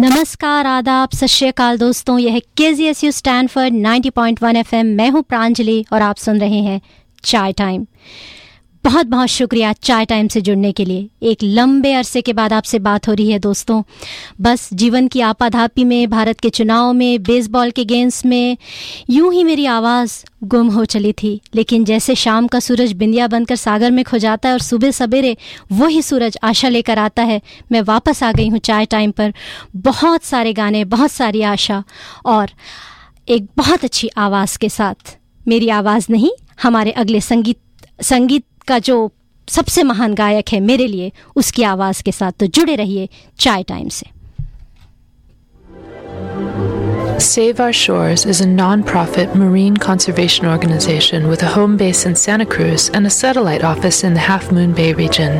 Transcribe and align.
नमस्कार 0.00 0.66
आदाब 0.66 1.08
सत 1.14 1.26
श्रीकाल 1.26 1.78
दोस्तों। 1.78 2.18
यह 2.18 2.38
K 2.38 2.72
Z 2.74 2.84
S 2.84 3.04
U 3.04 3.10
Stanford 3.10 3.74
90.1 3.74 4.56
FM 4.56 4.86
मैं 4.86 5.10
हूँ 5.10 5.22
प्रांजलि 5.22 5.84
और 5.92 6.02
आप 6.02 6.16
सुन 6.16 6.40
रहे 6.40 6.60
हैं 6.60 6.80
चाय 7.24 7.52
टाइम। 7.52 7.86
बहुत 8.84 9.06
बहुत 9.06 9.28
शुक्रिया 9.28 9.72
चाय 9.72 10.04
टाइम 10.04 10.28
से 10.28 10.40
जुड़ने 10.40 10.70
के 10.72 10.84
लिए। 10.84 11.08
एक 11.22 11.38
लंबे 11.42 11.92
अरसे 11.92 12.20
के 12.22 12.32
बाद 12.32 12.52
आपसे 12.52 12.78
बात 12.78 13.08
हो 13.08 13.12
रही 13.12 13.30
है 13.30 13.38
दोस्तों। 13.38 13.82
बस 14.40 14.68
जीवन 14.72 15.08
की 15.08 15.20
आपाधापी 15.20 15.84
में, 15.84 16.10
भारत 16.10 16.40
के 16.40 16.50
चुनाव 16.50 16.92
में 16.92 17.22
बेसबॉल 17.22 17.70
के 17.70 17.84
गेम्स 17.84 18.24
में, 18.26 18.56
यूँ 19.10 19.32
ही 19.34 19.44
मेरी 19.44 19.66
आवाज़ 19.66 20.24
गुम 20.44 20.68
हो 20.68 20.84
चली 20.84 21.12
थी। 21.12 21.40
लेकिन 21.54 21.84
जैसे 21.84 22.14
शाम 22.14 22.46
का 22.46 22.60
सूरज 22.60 22.92
बिंदिया 22.92 23.26
बनकर 23.26 23.56
सागर 23.56 23.90
में 23.90 24.04
खो 24.04 24.18
जाता 24.18 24.48
है 24.48 24.52
और 24.52 24.60
सुबह 24.60 24.90
सवेरे 24.90 25.36
वही 25.72 26.02
सूरज 26.02 26.38
आशा 26.42 26.68
लेकर 26.68 26.98
आता 26.98 27.22
है, 27.22 27.40
मैं 27.72 27.80
वापस 27.82 28.22
आ 28.22 28.32
गई 28.32 28.48
हूँ 28.48 28.58
चाय 28.58 28.86
टाइम 28.86 29.10
पर। 29.10 29.32
बहुत 29.76 30.24
सारे 30.24 30.52
गाने, 30.52 30.84
बहुत 30.84 31.10
सारी 31.10 31.42
आशा 31.42 31.82
और 32.26 32.50
एक 33.28 33.48
बहुत 33.56 33.84
अच्छी 33.84 34.08
आवाज़ 34.08 34.58
के 34.58 34.68
साथ। 34.68 35.16
मेरी 35.48 35.68
आवाज़ 35.68 36.06
नहीं, 36.10 36.30
हमारे 36.62 36.90
अगले 36.90 37.20
संगीत 37.20 37.58
संगीत 38.02 38.44
का 38.70 38.78
जो 38.90 38.96
सबसे 39.48 39.82
महान 39.82 40.14
गायक 40.14 40.52
है 40.52 40.60
मेरे 40.70 40.86
लिए 40.86 41.12
उसकी 41.42 41.62
आवाज़ 41.74 42.02
के 42.04 42.12
साथ 42.12 42.32
तो 42.40 42.46
जुड़े 42.58 42.76
रहिए 42.76 43.08
चाय 43.40 43.62
टाइम 43.74 43.88
से 43.98 44.18
Save 47.20 47.58
Our 47.60 47.72
Shores 47.78 48.24
is 48.24 48.40
a 48.40 48.46
non-profit 48.46 49.34
marine 49.40 49.76
conservation 49.76 50.46
organization 50.46 51.26
with 51.28 51.42
a 51.42 51.50
home 51.54 51.76
base 51.76 52.06
in 52.10 52.14
Santa 52.20 52.46
Cruz 52.54 52.88
and 52.98 53.06
a 53.06 53.10
satellite 53.10 53.62
office 53.62 54.02
in 54.04 54.14
the 54.14 54.22
Half 54.26 54.50
Moon 54.58 54.72
Bay 54.72 54.94
region. 54.94 55.36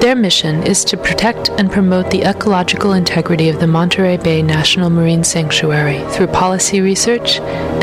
Their 0.00 0.16
mission 0.16 0.62
is 0.62 0.84
to 0.86 0.96
protect 0.96 1.50
and 1.58 1.70
promote 1.70 2.10
the 2.10 2.22
ecological 2.24 2.94
integrity 2.94 3.50
of 3.50 3.60
the 3.60 3.66
Monterey 3.66 4.16
Bay 4.16 4.40
National 4.40 4.88
Marine 4.88 5.22
Sanctuary 5.22 6.00
through 6.14 6.28
policy 6.28 6.80
research, 6.80 7.38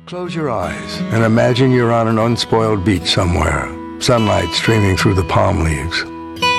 Close 0.05 0.35
your 0.35 0.51
eyes 0.51 0.97
and 1.13 1.23
imagine 1.23 1.71
you're 1.71 1.91
on 1.91 2.07
an 2.07 2.19
unspoiled 2.19 2.85
beach 2.85 3.07
somewhere, 3.07 3.67
sunlight 3.99 4.53
streaming 4.53 4.95
through 4.95 5.15
the 5.15 5.23
palm 5.23 5.63
leaves. 5.63 6.03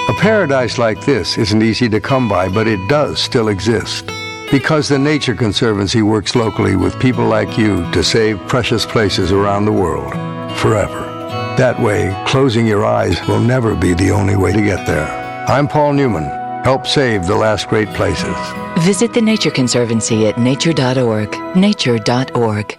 A 0.08 0.14
paradise 0.20 0.78
like 0.78 1.06
this 1.06 1.38
isn't 1.38 1.62
easy 1.62 1.88
to 1.88 2.00
come 2.00 2.28
by, 2.28 2.48
but 2.48 2.66
it 2.66 2.80
does 2.88 3.20
still 3.20 3.46
exist. 3.48 4.10
Because 4.50 4.88
the 4.88 4.98
Nature 4.98 5.34
Conservancy 5.34 6.02
works 6.02 6.34
locally 6.34 6.76
with 6.76 6.98
people 7.00 7.26
like 7.26 7.58
you 7.58 7.90
to 7.92 8.04
save 8.04 8.38
precious 8.46 8.86
places 8.86 9.32
around 9.32 9.64
the 9.64 9.72
world 9.72 10.12
forever. 10.56 11.00
That 11.56 11.80
way, 11.80 12.14
closing 12.26 12.66
your 12.66 12.84
eyes 12.84 13.26
will 13.26 13.40
never 13.40 13.74
be 13.74 13.94
the 13.94 14.10
only 14.10 14.36
way 14.36 14.52
to 14.52 14.60
get 14.60 14.86
there. 14.86 15.08
I'm 15.48 15.68
Paul 15.68 15.92
Newman. 15.92 16.24
Help 16.64 16.86
save 16.86 17.26
the 17.26 17.36
last 17.36 17.68
great 17.68 17.88
places. 17.88 18.34
Visit 18.84 19.12
the 19.12 19.20
Nature 19.20 19.50
Conservancy 19.50 20.26
at 20.26 20.38
nature.org. 20.38 21.56
Nature.org. 21.56 22.78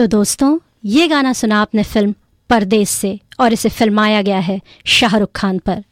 तो 0.00 0.06
दोस्तों, 0.06 0.58
ये 0.84 1.06
गाना 1.08 1.32
सुना 1.32 1.60
आपने 1.60 1.82
film 1.82 2.14
परदेश 2.50 2.88
से, 2.88 3.18
और 3.40 3.52
इसे 3.52 3.68
फिल्माया 3.68 4.20
गया 4.22 4.38
है 4.38 4.60
शाहरुख 4.86 5.30
खान 5.36 5.58
पर। 5.58 5.82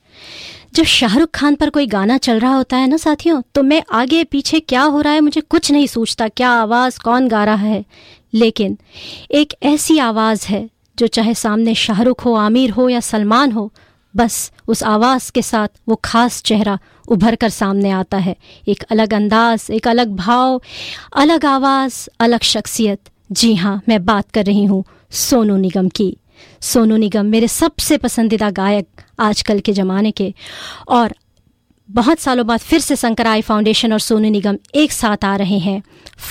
जब 0.74 0.84
शाहरुख 0.84 1.30
खान 1.34 1.54
पर 1.54 1.70
कोई 1.70 1.86
गाना 1.86 2.16
चल 2.18 2.38
रहा 2.40 2.54
होता 2.54 2.76
है 2.76 2.86
ना 2.88 2.96
साथियों 2.96 3.42
तो 3.54 3.62
मैं 3.62 3.82
आगे 3.92 4.22
पीछे 4.24 4.60
क्या 4.60 4.82
हो 4.82 5.00
रहा 5.00 5.12
है 5.12 5.20
मुझे 5.20 5.40
कुछ 5.40 5.70
नहीं 5.72 5.86
सोचता 5.86 6.28
क्या 6.28 6.50
आवाज़ 6.50 6.98
कौन 7.00 7.28
गा 7.28 7.44
रहा 7.44 7.66
है। 7.66 7.84
लेकिन 8.34 8.78
एक 9.30 9.52
ऐसी 9.62 9.98
आवाज़ 9.98 10.46
है, 10.46 10.68
जो 10.98 11.06
चाहे 11.06 11.34
सामने 11.34 11.74
शाहरुख 11.74 12.24
हो, 12.24 12.34
आमिर 12.34 12.70
हो 12.70 12.88
या 12.88 13.00
सलमान 13.00 13.52
हो, 13.52 13.72
बस 14.14 14.50
उस 14.68 14.82
आवाज़ 14.84 15.30
के 15.32 15.42
साथ 15.42 15.68
वो 15.88 16.00
खास 16.04 16.42
चेहरा 16.42 16.78
उभर 17.08 17.34
कर 17.34 17.48
सामने 17.50 17.90
आता 17.90 18.16
है। 18.16 18.36
एक 18.68 18.82
अलग 18.82 19.14
अंदाज, 19.14 19.66
एक 19.70 19.88
अलग 19.88 20.16
भाव, 20.16 20.60
अलग 21.16 21.44
आवाज़, 21.44 22.08
अलग 22.20 22.40
शख्सियत। 22.44 23.00
जी 23.30 23.54
हाँ 23.54 23.80
मैं 23.88 24.04
बात 24.04 24.30
कर 24.30 24.44
रही 24.44 24.64
हूँ 24.64 24.84
सोनू 25.10 25.56
निगम 25.56 25.88
की। 25.88 26.16
सोनू 26.60 26.96
निगम 26.96 27.26
मेरे 27.26 27.48
सबसे 27.48 27.96
पसंदीदा 27.98 28.50
गायक 28.50 29.00
आजकल 29.20 29.60
के 29.60 29.72
ज़माने 29.72 30.10
के। 30.10 30.32
और 30.88 31.14
बहुत 31.88 32.18
सालों 32.18 32.46
बाद 32.46 32.60
फिर 32.60 32.80
से 32.80 32.96
शंकर 32.96 33.26
आई 33.26 33.42
फाउंडेशन 33.42 33.92
और 33.92 33.98
सोनू 33.98 34.30
निगम 34.30 34.58
एक 34.74 34.92
साथ 34.92 35.24
आ 35.24 35.34
रहे 35.36 35.58
हैं 35.58 35.82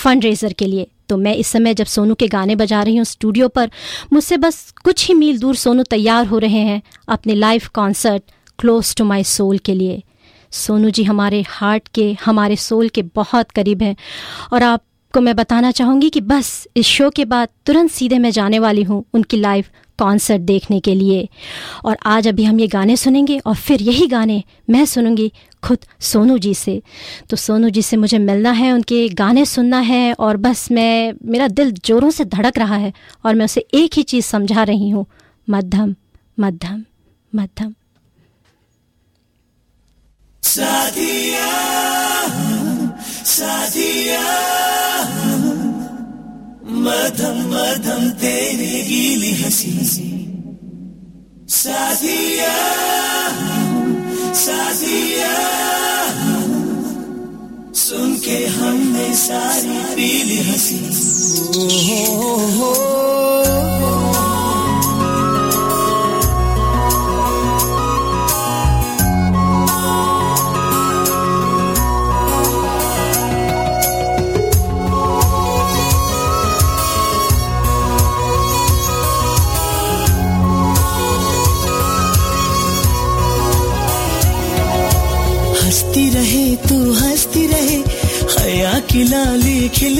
फंड 0.02 0.24
रेजर 0.24 0.52
के 0.52 0.66
लिए। 0.66 0.86
तो 1.08 1.16
मैं 1.16 1.34
इस 1.34 1.46
समय 1.46 1.74
जब 1.74 1.86
सोनू 1.86 2.14
के 2.14 2.28
गाने 2.28 2.56
बजा 2.56 2.82
रही 2.82 2.96
हूँ 2.96 3.04
स्टूडियो 3.04 3.48
पर, 3.48 3.70
मुझसे 4.12 4.36
बस 4.36 4.74
कुछ 4.84 5.06
ही 5.08 5.14
मील 5.14 5.38
दूर 5.38 5.54
सोनू 5.56 5.82
तैयार 5.82 6.26
हो 6.26 6.38
रहे 6.38 6.58
हैं 6.58 6.82
अपने 7.08 7.34
live 7.34 7.62
concert 7.74 8.22
close 8.58 8.94
to 8.96 9.04
my 9.04 9.24
soul 9.24 9.58
के 9.58 9.74
लिए। 9.74 10.02
सोनू 10.52 10.90
जी 10.90 11.04
हमारे 11.04 11.44
हार्ट 11.48 11.88
के, 11.88 12.16
हमारे 12.24 12.56
सोल 12.56 12.88
के 12.88 13.02
बहुत 13.02 13.50
करीब 13.50 13.82
हैं। 13.82 13.96
और 14.52 14.62
आपको 15.08 15.20
मैं 15.20 15.34
बताना 15.36 15.70
चाहूँगी 15.70 16.08
कि 16.10 16.20
बस 16.20 16.48
इस 16.76 16.86
शो 16.86 17.08
के 17.10 17.24
बाद 17.24 17.48
तुरंत 17.66 17.90
सीधे 17.90 18.18
मैं 18.18 18.30
जाने 18.30 18.58
वाली 18.58 18.82
हूँ 18.82 19.04
उनकी 19.14 19.36
लाइव 19.36 19.64
कॉन्सर्ट 19.98 20.42
देखने 20.42 20.80
के 20.80 20.94
लिए। 20.94 21.28
और 21.84 21.96
आज 22.06 22.28
अभी 22.28 22.44
हम 22.44 22.60
ये 22.60 22.66
गाने 22.68 22.96
सुनेंगे 22.96 23.38
और 23.38 23.54
फिर 23.56 23.82
यही 23.82 24.06
गाने 24.06 24.42
मैं 24.70 24.84
सुनूँगी 24.84 25.30
खुद 25.62 25.86
सोनू 26.00 26.36
जी 26.38 26.52
से। 26.54 26.80
तो 27.30 27.36
सोनू 27.36 27.70
जी 27.70 27.82
से 27.82 27.96
मुझे 27.96 28.18
मिलना 28.18 28.50
है, 28.50 28.72
उनके 28.72 29.08
गाने 29.08 29.44
सुनना 29.46 29.78
है 29.80 30.12
और 30.12 30.36
बस 30.36 30.70
मैं, 30.72 31.12
मेरा 31.24 31.48
दिल 31.48 31.72
जोरों 31.84 32.10
से 32.10 32.24
धड़क 32.26 32.58
रहा 32.58 32.76
है 32.76 32.92
और 33.24 33.34
मैं 33.34 33.44
उसे 33.44 33.66
एक 33.74 33.96
ही 33.96 34.02
चीज़ 34.04 34.26
समझा 34.26 34.62
रही 34.64 34.90
हूँ, 34.90 35.06
मध्यम 35.48 35.94
मध्यम 36.38 36.84
मध्यम। 37.32 37.74
सादिया 40.42 41.48
सादिया। 43.26 44.67
मधम 46.78 47.38
मधम, 47.52 48.08
तेरी 48.10 48.82
गीली 48.82 49.32
हँसी। 49.42 49.72
सादिया 51.48 52.54
सादिया 54.34 55.34
सुन 57.74 58.14
के 58.24 58.46
हमने 58.46 59.14
सारी 59.16 59.78
पीली 59.94 60.38
हँसी। 60.38 60.80
ओ 61.56 61.68
हो 61.86 62.36
हो 62.36 62.72
हो। 62.72 63.57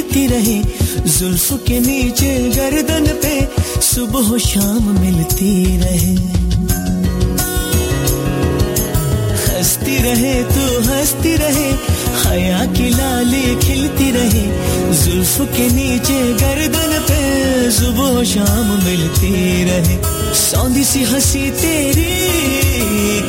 खिलती 0.09 0.27
रहे। 0.27 0.63
जुल्फ 1.19 1.53
के 1.53 1.81
नीचे 1.81 2.39
गर्दन 2.49 3.07
पे 3.23 3.49
सुबह 3.81 4.39
शाम 4.39 5.01
मिलती 5.01 5.77
रहे। 5.79 6.15
हंसती 9.43 9.97
रहे 9.97 10.35
तू, 10.45 10.81
हंसती 10.81 11.35
रहे। 11.37 11.69
हया 12.27 12.65
की 12.65 12.89
लाली 12.89 13.57
खिलती 13.57 14.11
रहे। 14.11 14.47
जुल्फ 15.05 15.41
के 15.57 15.69
नीचे 15.69 16.21
गर्दन 16.33 16.99
पे 17.01 17.21
सुबह 17.71 18.25
शाम 18.25 18.67
मिलती 18.85 19.65
रहे। 19.65 19.99
सौंधी 20.35 20.85
सी 20.85 21.05
हँसी 21.05 21.51
तेरी 21.51 22.11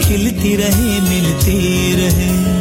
खिलती 0.08 0.56
रहे, 0.56 1.00
मिलती 1.02 1.58
रहे। 1.96 2.59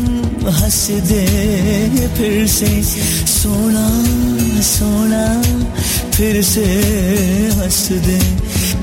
हंस 0.52 0.82
दे 1.10 1.26
फिर 2.18 2.48
से। 2.48 2.72
सोना 3.32 3.88
सोना, 4.64 5.26
फिर 6.12 6.42
से 6.44 6.66
हंस 7.58 7.88
दे। 8.08 8.20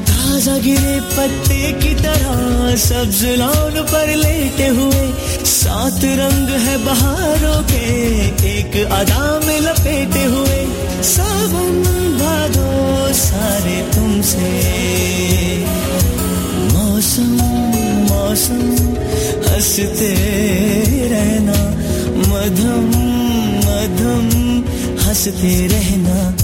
ताज़ा 0.08 0.56
गिरे 0.58 1.00
पत्ते 1.12 1.60
की 1.72 1.94
तरह 1.94 2.76
सब्ज 2.78 3.24
लौन 3.38 3.74
पर 3.92 4.14
लेटे 4.16 4.68
हुए। 4.68 5.06
सात 5.58 6.00
रंग 6.04 6.48
है 6.48 6.84
बहारों 6.84 7.62
के, 7.62 7.84
एक 8.58 8.86
अदा 8.86 9.40
में 9.46 9.60
लपेटे 9.60 10.24
हुए। 10.24 10.68
सावन 11.02 11.82
भादो 12.18 13.12
सारे 13.14 13.90
तुमसे। 13.94 14.50
मौसम 16.72 17.42
मौसम, 18.12 18.86
हँसते 19.48 20.14
रहना। 21.08 21.58
मधम 22.30 22.88
मधम, 23.66 24.26
हँसते 25.02 25.66
रहना। 25.66 26.37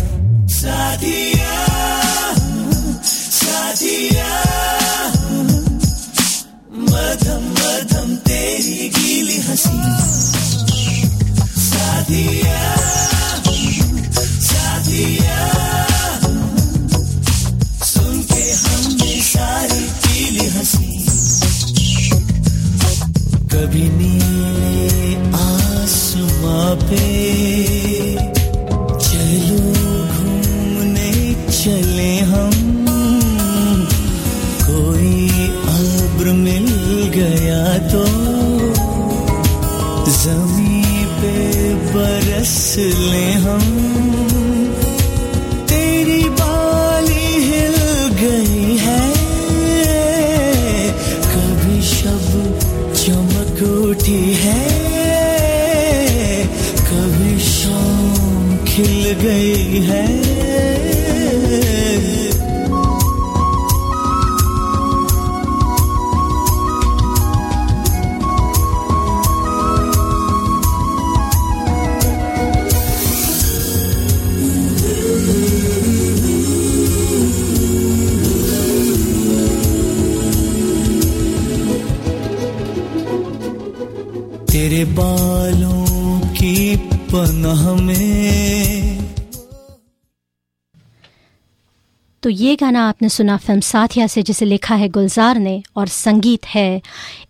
तो 92.25 92.31
ये 92.31 92.57
गाना 92.57 92.89
आपने 92.89 93.09
सुना 93.09 93.37
फ़िल्म 93.37 93.61
साथिया 93.61 94.07
से, 94.07 94.23
जिसे 94.23 94.45
लिखा 94.45 94.75
है 94.75 94.89
गुलजार 94.89 95.39
ने, 95.39 95.63
और 95.77 95.89
संगीत 95.89 96.47
है 96.47 96.83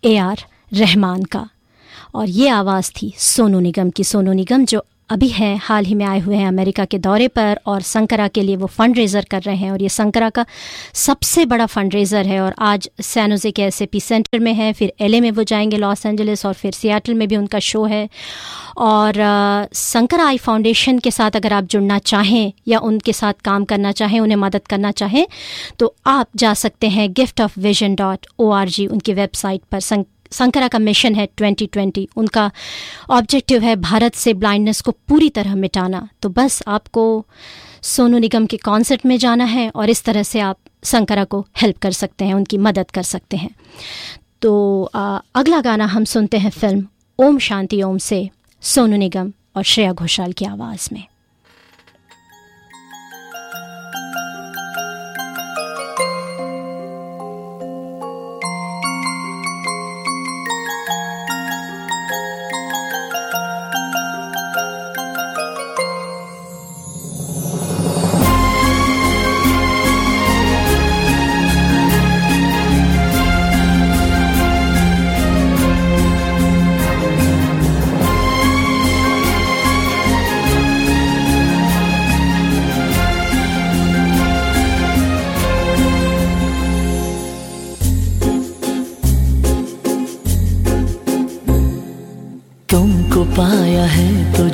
ए 0.04 0.16
आर 0.16 0.38
रहमान 0.72 1.22
का। 1.22 1.48
और 2.14 2.28
ये 2.28 2.48
आवाज़ 2.48 2.92
थी 3.02 3.14
सोनू 3.18 3.60
निगम 3.60 3.90
की। 3.90 4.04
सोनू 4.04 4.32
निगम 4.32 4.64
जो 4.64 4.84
अभी 5.10 5.28
हैं, 5.28 5.56
हाल 5.62 5.84
ही 5.84 5.94
में 5.94 6.04
आए 6.04 6.18
हुए 6.20 6.36
हैं 6.36 6.46
अमेरिका 6.48 6.84
के 6.84 6.98
दौरे 6.98 7.26
पर 7.28 7.58
और 7.66 7.80
संकरा 7.82 8.28
के 8.28 8.42
लिए 8.42 8.56
वो 8.56 8.66
फंड 8.66 8.96
रेज़र 8.96 9.24
कर 9.30 9.42
रहे 9.42 9.56
हैं 9.56 9.70
और 9.70 9.82
ये 9.82 9.88
संकरा 9.88 10.28
का 10.30 10.44
सबसे 10.94 11.44
बड़ा 11.46 11.66
फंड 11.66 11.94
रेज़र 11.94 12.26
है 12.26 12.40
और 12.40 12.54
आज 12.58 12.88
सैनोजे 13.00 13.50
के 13.50 13.62
एसएपी 13.62 14.00
सेंटर 14.00 14.38
में 14.38 14.52
है, 14.54 14.72
फिर 14.72 14.92
एलए 15.00 15.20
में 15.20 15.30
वो 15.30 15.42
जाएँगे 15.42 15.76
लॉस 15.76 16.06
एंजलिस 16.06 16.46
और 16.46 16.54
फिर 16.54 16.72
सियाटल 16.72 17.14
में 17.14 17.26
भी 17.28 17.36
उनका 17.36 17.58
शो 17.58 17.84
है। 17.84 18.08
और 18.78 19.14
संकरा 19.74 20.26
आई 20.26 20.38
फाउंडेशन 20.38 20.98
के 20.98 21.10
साथ 21.10 21.36
अगर 21.36 21.52
आप 21.52 21.64
जुड़ना 21.64 21.98
चाहें 21.98 22.52
या 22.68 22.78
उनके 22.80 23.12
साथ 23.12 23.34
काम 23.44 23.64
करना 23.64 23.92
चाहें, 23.92 24.18
उन्हें 24.20 24.36
मदद 24.38 24.66
करना 24.66 24.90
चाहें 24.92 25.26
तो 25.78 25.94
आप 26.06 26.28
जा 26.36 26.54
सकते 26.54 26.88
हैं 26.88 27.12
gift 27.12 27.40
of 27.40 27.60
vision 27.60 27.94
dot 27.94 28.26
O 28.38 28.50
R 28.52 28.68
G 28.68 28.86
उनकी 28.86 29.12
वेबसाइट 29.14 29.62
पर 29.72 29.80
संक 29.80 30.06
संकरा 30.34 30.68
का 30.68 30.78
मिशन 30.78 31.14
है 31.14 31.28
2020 31.40 32.06
उनका 32.16 32.50
ऑब्जेक्टिव 33.10 33.62
है 33.62 33.76
भारत 33.76 34.14
से 34.14 34.34
ब्लाइंडनेस 34.34 34.80
को 34.80 34.90
पूरी 34.90 35.28
तरह 35.28 35.54
मिटाना। 35.54 36.08
तो 36.22 36.28
बस 36.28 36.62
आपको 36.68 37.26
सोनू 37.82 38.18
निगम 38.18 38.46
के 38.46 38.56
कॉन्सर्ट 38.56 39.06
में 39.06 39.16
जाना 39.18 39.44
है 39.44 39.70
और 39.74 39.90
इस 39.90 40.04
तरह 40.04 40.22
से 40.22 40.40
आप 40.40 40.58
संकरा 40.84 41.24
को 41.24 41.46
हेल्प 41.56 41.78
कर 41.78 41.92
सकते 41.92 42.24
हैं 42.24 42.34
उनकी 42.34 42.58
मदद 42.58 42.90
कर 42.90 43.02
सकते 43.02 43.36
हैं। 43.36 43.50
तो 44.42 44.52
आ, 44.94 45.18
अगला 45.34 45.60
गाना 45.60 45.86
हम 45.86 46.04
सुनते 46.04 46.38
हैं 46.38 46.50
फ़िल्म 46.50 46.86
ओम 47.18 47.38
शांति 47.38 47.82
ओम 47.82 47.98
से 47.98 48.30
सोनू 48.60 48.96
निगम 48.96 49.32
और 49.56 49.62
श्रेया 49.62 49.92
घोषाल 49.92 50.32
की 50.32 50.44
आवाज़ 50.44 50.88
में। 50.92 51.04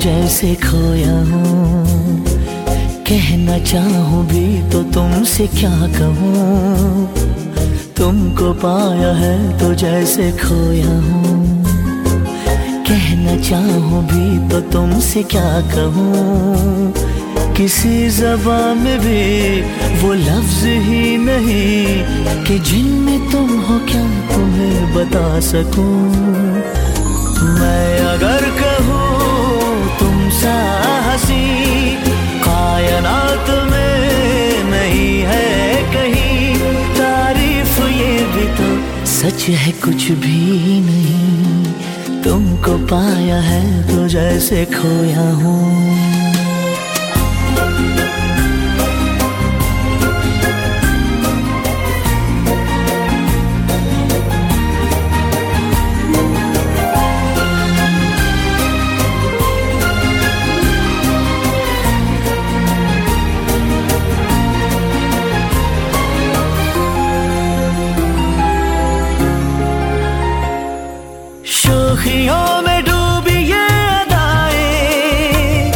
जैसे 0.01 0.53
खोया 0.55 1.15
हूँ। 1.21 2.23
कहना 3.07 3.57
चाहूँ 3.59 4.25
भी 4.27 4.45
तो 4.71 4.81
तुमसे 4.83 5.47
क्या 5.47 5.71
कहूँ? 5.97 7.07
तुमको 7.97 8.53
पाया 8.53 9.11
है 9.13 9.35
तो 9.59 9.73
जैसे 9.73 10.31
खोया 10.31 10.95
हूँ। 11.07 11.63
कहना 12.89 13.35
चाहूँ 13.41 14.03
भी 14.07 14.49
तो 14.49 14.61
तुमसे 14.71 15.23
क्या 15.23 15.61
कहूँ? 15.75 16.93
किसी 17.57 18.09
जबान 18.09 18.77
में 18.77 18.99
भी 18.99 19.61
वो 20.01 20.13
लफ्ज 20.13 20.63
ही 20.87 21.17
नहीं 21.17 22.45
कि 22.45 22.59
जिनमें 22.59 23.19
तुम 23.31 23.49
हो, 23.59 23.79
क्या 23.85 24.03
तुम्हें 24.33 24.93
बता 24.95 25.39
सकूँ? 25.39 25.95
मैं 27.41 27.99
अगर 28.07 28.49
सच 39.21 39.43
है 39.49 39.71
कुछ 39.71 40.11
भी 40.11 40.79
नहीं। 40.81 42.23
तुमको 42.23 42.77
पाया 42.87 43.39
है 43.41 43.87
तो 43.87 44.07
जैसे 44.07 44.65
खोया 44.65 45.29
हूँ। 45.31 46.10
सुर्खियों 72.01 72.61
में 72.65 72.81
डूबी 72.83 73.37
ये 73.45 73.65
अदाएँ, 74.01 75.71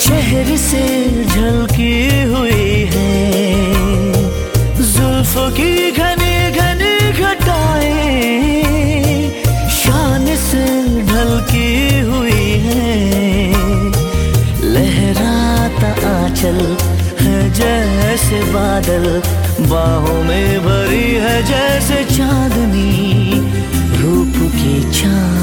चेहरे 0.00 0.56
से 0.58 0.80
झलकी 1.24 1.96
हुई 2.30 2.68
है। 2.92 3.12
जुल्फों 4.92 5.48
की 5.58 5.90
घनी 5.92 6.36
घनी 6.56 6.96
घटाएँ, 7.20 7.92
शान 9.76 10.24
से 10.46 10.64
ढलकी 11.10 12.00
हुई 12.08 12.48
है। 12.64 12.96
लहराता 14.72 15.92
आंचल 16.14 16.60
है 17.20 17.38
जैसे 17.60 18.42
बादल, 18.54 19.06
बाहों 19.68 20.22
में 20.24 20.48
भरी 20.64 21.08
है 21.26 21.36
जैसे 21.44 22.04
चांदनी, 22.16 22.90
रूप 24.02 24.34
की 24.54 24.74
चांदनी 24.90 25.41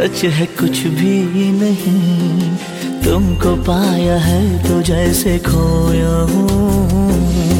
सच 0.00 0.24
है 0.24 0.46
कुछ 0.46 0.78
भी 0.96 1.50
नहीं। 1.52 2.56
तुमको 3.04 3.54
पाया 3.56 4.16
है 4.16 4.42
तो 4.68 4.80
जैसे 4.82 5.38
खोया 5.38 6.16
हूँ। 6.30 7.59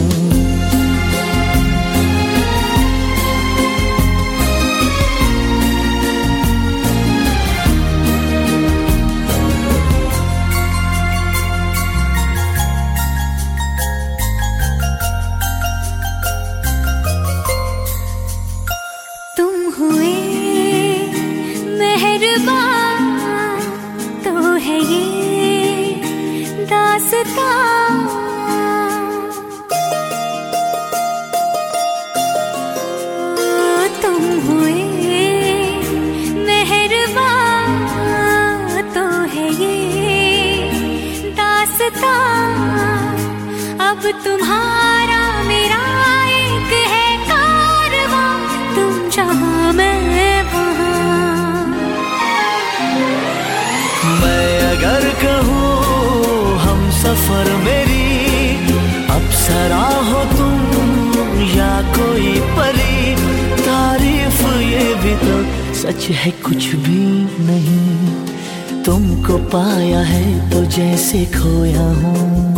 सच 65.90 66.04
है 66.10 66.30
कुछ 66.30 66.66
भी 66.74 67.04
नहीं। 67.44 68.82
तुमको 68.84 69.38
पाया 69.50 70.00
है 70.00 70.50
तो 70.50 70.64
जैसे 70.64 71.24
खोया 71.26 71.86
हूँ। 72.00 72.54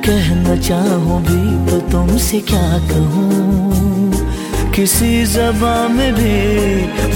कहना 0.00 0.56
चाहूँ 0.56 1.20
भी 1.22 1.70
तो 1.70 1.80
तुमसे 1.90 2.40
क्या 2.40 2.78
कहूँ। 2.88 4.72
किसी 4.72 5.24
जबा 5.26 5.76
में 5.88 6.12
भी 6.14 6.36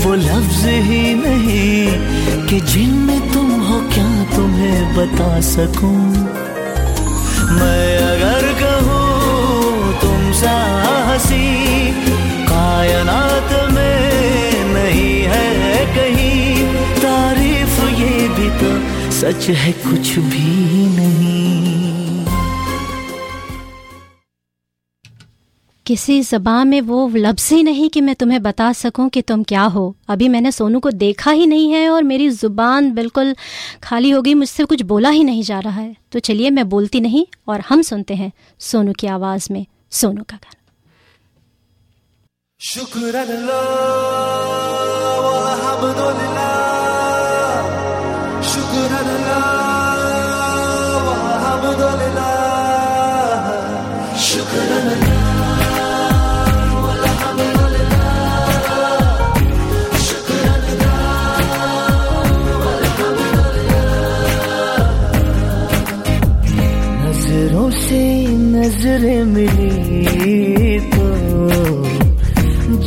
वो 0.05 0.15
लफ्ज 0.15 0.65
ही 0.67 1.15
नहीं 1.15 2.47
कि 2.47 2.61
जिनमें 2.61 3.21
तुम 3.33 3.51
हो 3.61 3.81
क्या 3.89 4.11
तुम्हें 4.37 4.95
बता 4.97 5.41
सकूँ? 5.41 6.10
सच 19.21 19.49
है 19.51 19.73
कुछ 19.73 20.19
भी 20.19 20.87
नहीं। 20.97 22.25
किसी 25.87 26.23
जबान 26.23 26.69
में 26.69 26.81
वो 26.81 27.09
लफ्ज़ 27.09 27.55
ही 27.55 27.63
नहीं 27.63 27.91
कि 27.91 28.01
मैं 28.01 28.15
तुम्हें 28.15 28.43
बता 28.43 28.73
सकूँ 28.73 29.09
कि 29.09 29.23
तुम 29.23 29.43
क्या 29.43 29.63
हो। 29.63 29.97
अभी 30.09 30.29
मैंने 30.29 30.53
सोनू 30.53 30.81
को 30.81 30.91
देखा 30.91 31.31
ही 31.31 31.47
नहीं 31.47 31.73
है 31.73 31.91
और 31.91 32.03
मेरी 32.03 32.31
ज़ुबान 32.31 32.93
बिल्कुल 32.93 33.37
खाली 33.83 34.11
हो 34.11 34.23
गई 34.23 34.35
मुझसे 34.35 34.65
कुछ 34.65 34.83
बोला 34.83 35.09
ही 35.09 35.25
नहीं 35.25 35.43
जा 35.43 35.61
रहा 35.61 35.81
है। 35.81 35.97
तो 36.13 36.19
चलिए 36.19 36.51
मैं 36.51 36.69
बोलती 36.69 37.01
नहीं 37.01 37.27
और 37.49 37.61
हम 37.61 37.83
सुनते 37.83 38.15
हैं 38.15 38.33
सोनू 38.59 38.93
की 38.93 39.07
आवाज़ 39.07 39.53
में 39.53 39.67
सोनू 39.91 40.23
का 40.23 40.37
गाना। 40.37 40.55
शुक्र 42.61 43.31
अल्हम्दुलिल्लाह 48.71 50.61
शुक्र 54.27 54.61
अल्हम्दुलिल्लाह 57.01 57.91
शुक्र 60.07 60.39
नज़रों 67.05 67.71
से 67.85 68.03
नज़रें 68.55 69.25
मिली 69.35 70.79
तो 70.93 71.07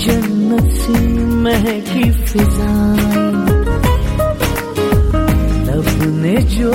जन्नत 0.03 0.67
से 0.81 0.97
महकी 1.45 2.09
फिजा 2.27 2.71
जो 6.41 6.71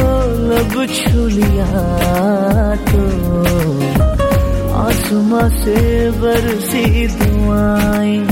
लब 0.51 0.87
छू 0.87 1.27
लिया 1.27 1.67
तो 2.75 3.03
आसमां 4.75 5.51
से 5.51 6.11
बरसी 6.11 7.07
दुआएँ। 7.07 8.23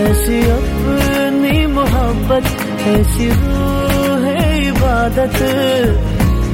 ऐसी 0.00 0.40
अपनी 0.50 1.66
मोहब्बत, 1.66 2.44
ऐसी 2.86 3.24
है 4.24 4.68
इबादत। 4.68 5.38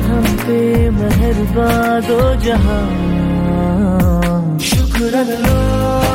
हम 0.07 0.25
पे 0.37 0.91
मेहरबा 0.91 2.01
दो 2.01 2.35
जहाँ। 2.35 2.87
शुक्र 4.59 5.15
अल्लाह। 5.17 6.06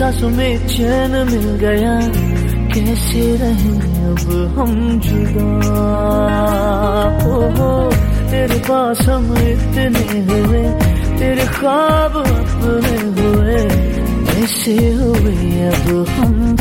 सांसों 0.00 0.30
में 0.30 0.68
चैन 0.68 1.10
मिल 1.10 1.56
गया। 1.56 2.00
कैसे 2.74 3.36
रहें 3.36 3.80
अब 3.80 4.54
हम 4.58 5.00
जुदा? 5.00 5.50
हो 7.22 7.90
तेरे 8.30 8.58
पास 8.58 9.00
हम 9.00 9.34
इतने 9.36 10.20
हुए, 10.20 10.62
तेरे 11.18 11.44
ख्वाब 11.44 12.12
अपने 12.16 13.22
हुए। 13.22 13.68
कैसे 14.24 14.72
हुए 14.72 15.68
अब 15.68 16.06
हम 16.08 16.56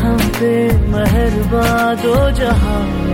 हम 0.02 0.18
पे 0.18 0.78
मेहरबा 0.78 1.94
दो 1.94 2.32
जहाँ। 2.32 3.06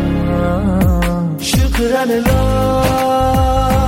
शुक्रान 1.82 2.10
तेरे 2.10 3.81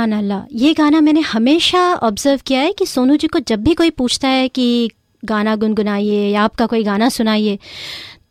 शुक्रान 0.00 0.18
अल्लाह। 0.18 0.44
ये 0.52 0.72
गाना 0.74 1.00
मैंने 1.00 1.20
हमेशा 1.22 1.80
ऑब्ज़र्व 1.94 2.40
किया 2.46 2.60
है 2.60 2.72
कि 2.72 2.86
सोनू 2.86 3.16
जी 3.16 3.26
को 3.28 3.38
जब 3.40 3.62
भी 3.62 3.74
कोई 3.74 3.90
पूछता 3.90 4.28
है 4.28 4.48
कि 4.48 4.90
गाना 5.22 5.56
गुनगुनाइए 5.56 6.28
या 6.30 6.42
आपका 6.42 6.66
कोई 6.66 6.84
गाना 6.84 7.08
सुनाइए 7.10 7.58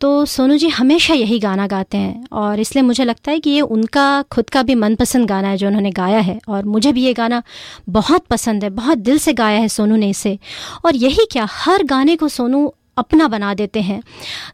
तो 0.00 0.08
सोनू 0.26 0.56
जी 0.56 0.68
हमेशा 0.70 1.14
यही 1.14 1.38
गाना 1.38 1.66
गाते 1.66 1.98
हैं 1.98 2.24
और 2.32 2.60
इसलिए 2.60 2.82
मुझे 2.82 3.04
लगता 3.04 3.30
है 3.30 3.40
कि 3.40 3.50
ये 3.50 3.60
उनका, 3.60 4.22
खुद 4.22 4.50
का 4.50 4.62
भी 4.62 4.74
मनपसंद 4.74 5.28
गाना 5.28 5.48
है 5.48 5.56
जो 5.56 5.66
उन्होंने 5.66 5.90
गाया 5.90 6.18
है 6.20 6.38
और 6.48 6.64
मुझे 6.64 6.92
भी 6.92 7.04
ये 7.04 7.12
गाना 7.14 7.42
बहुत 7.88 8.26
पसंद 8.26 8.64
है, 8.64 8.70
बहुत 8.72 8.98
दिल 8.98 9.18
से 9.18 9.32
गाया 9.34 9.58
है 9.60 9.68
सोनू 9.68 9.96
ने 9.96 10.08
इसे। 10.10 10.38
और 10.84 10.96
यही 10.96 11.26
क्या, 11.32 11.46
हर 11.50 11.84
गाने 11.84 12.16
को 12.16 12.28
सोनू 12.28 12.66
अपना 13.00 13.28
बना 13.28 13.52
देते 13.54 13.80
हैं। 13.82 14.00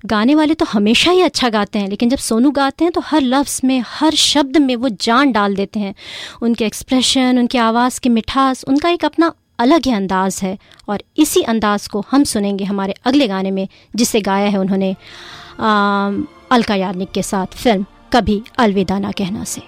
गाने 0.06 0.34
वाले 0.34 0.54
तो 0.54 0.66
हमेशा 0.66 1.10
ही 1.10 1.22
अच्छा 1.22 1.48
गाते 1.50 1.78
हैं, 1.78 1.88
लेकिन 1.88 2.08
जब 2.08 2.18
सोनू 2.18 2.50
गाते 2.52 2.84
हैं 2.84 2.92
तो 2.92 3.00
हर 3.02 3.20
लफ्ज़ 3.22 3.60
में, 3.64 3.82
हर 3.86 4.14
शब्द 4.14 4.56
में 4.56 4.76
वो 4.76 4.88
जान 4.88 5.32
डाल 5.32 5.54
देते 5.54 5.80
हैं। 5.80 5.94
उनके 6.42 6.66
एक्सप्रेशन 6.66 7.38
उनकी 7.38 7.58
आवाज़ 7.60 8.00
की 8.00 8.08
मिठास, 8.10 8.64
उनका 8.64 8.88
एक 8.88 9.04
अपना 9.04 9.32
अलग 9.58 9.86
ही 9.86 9.92
अंदाज़ 9.92 10.44
है 10.44 10.56
और 10.88 11.02
इसी 11.16 11.42
अंदाज़ 11.44 11.88
को 11.88 12.04
हम 12.10 12.24
सुनेंगे 12.24 12.64
हमारे 12.64 12.94
अगले 13.04 13.28
गाने 13.28 13.50
में, 13.50 13.68
जिसे 13.96 14.20
गाया 14.20 14.48
है 14.48 14.58
उन्होंने 14.58 14.94
अलका 16.52 16.74
याग्निक 16.74 17.10
के 17.12 17.22
साथ 17.22 17.56
फ़िल्म 17.56 17.84
कभी 18.12 18.42
अलविदा 18.58 18.98
ना 18.98 19.10
कहना 19.12 19.44
से। 19.44 19.62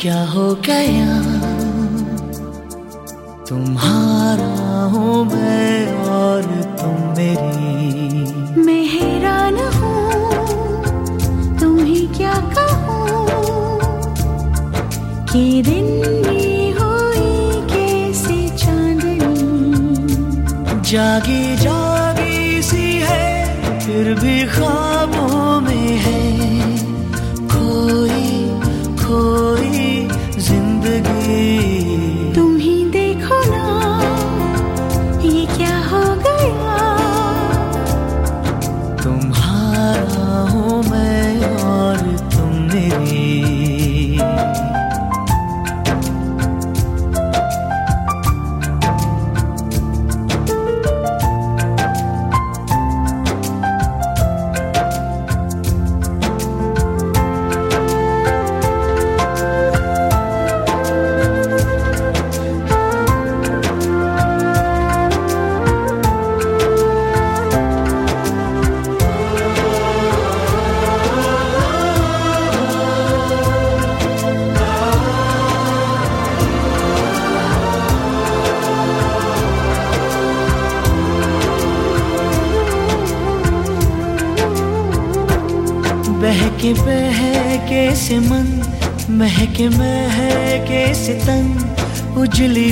क्या 0.00 0.24
हो 0.24 0.54
गया? 0.54 1.39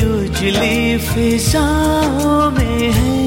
उजली 0.00 0.98
फिजाओं 0.98 2.50
में 2.50 2.92
है। 2.92 3.18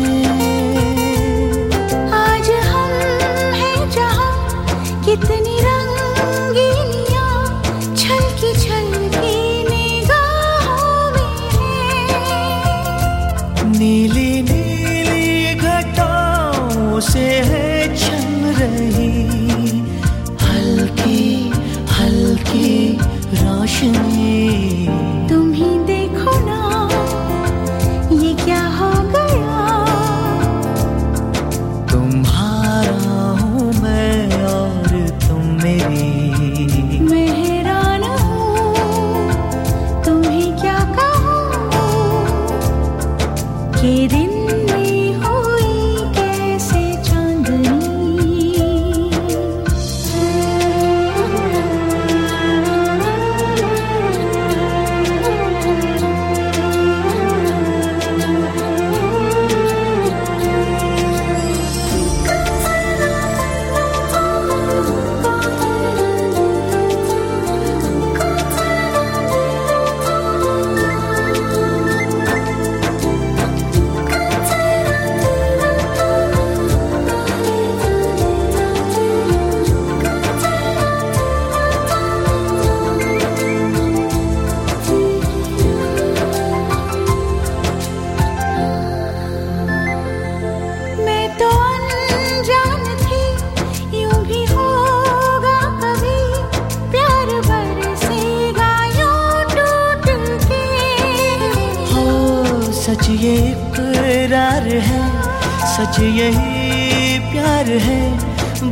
सच 105.81 105.99
यही 105.99 107.19
प्यार 107.31 107.69
है 107.83 108.01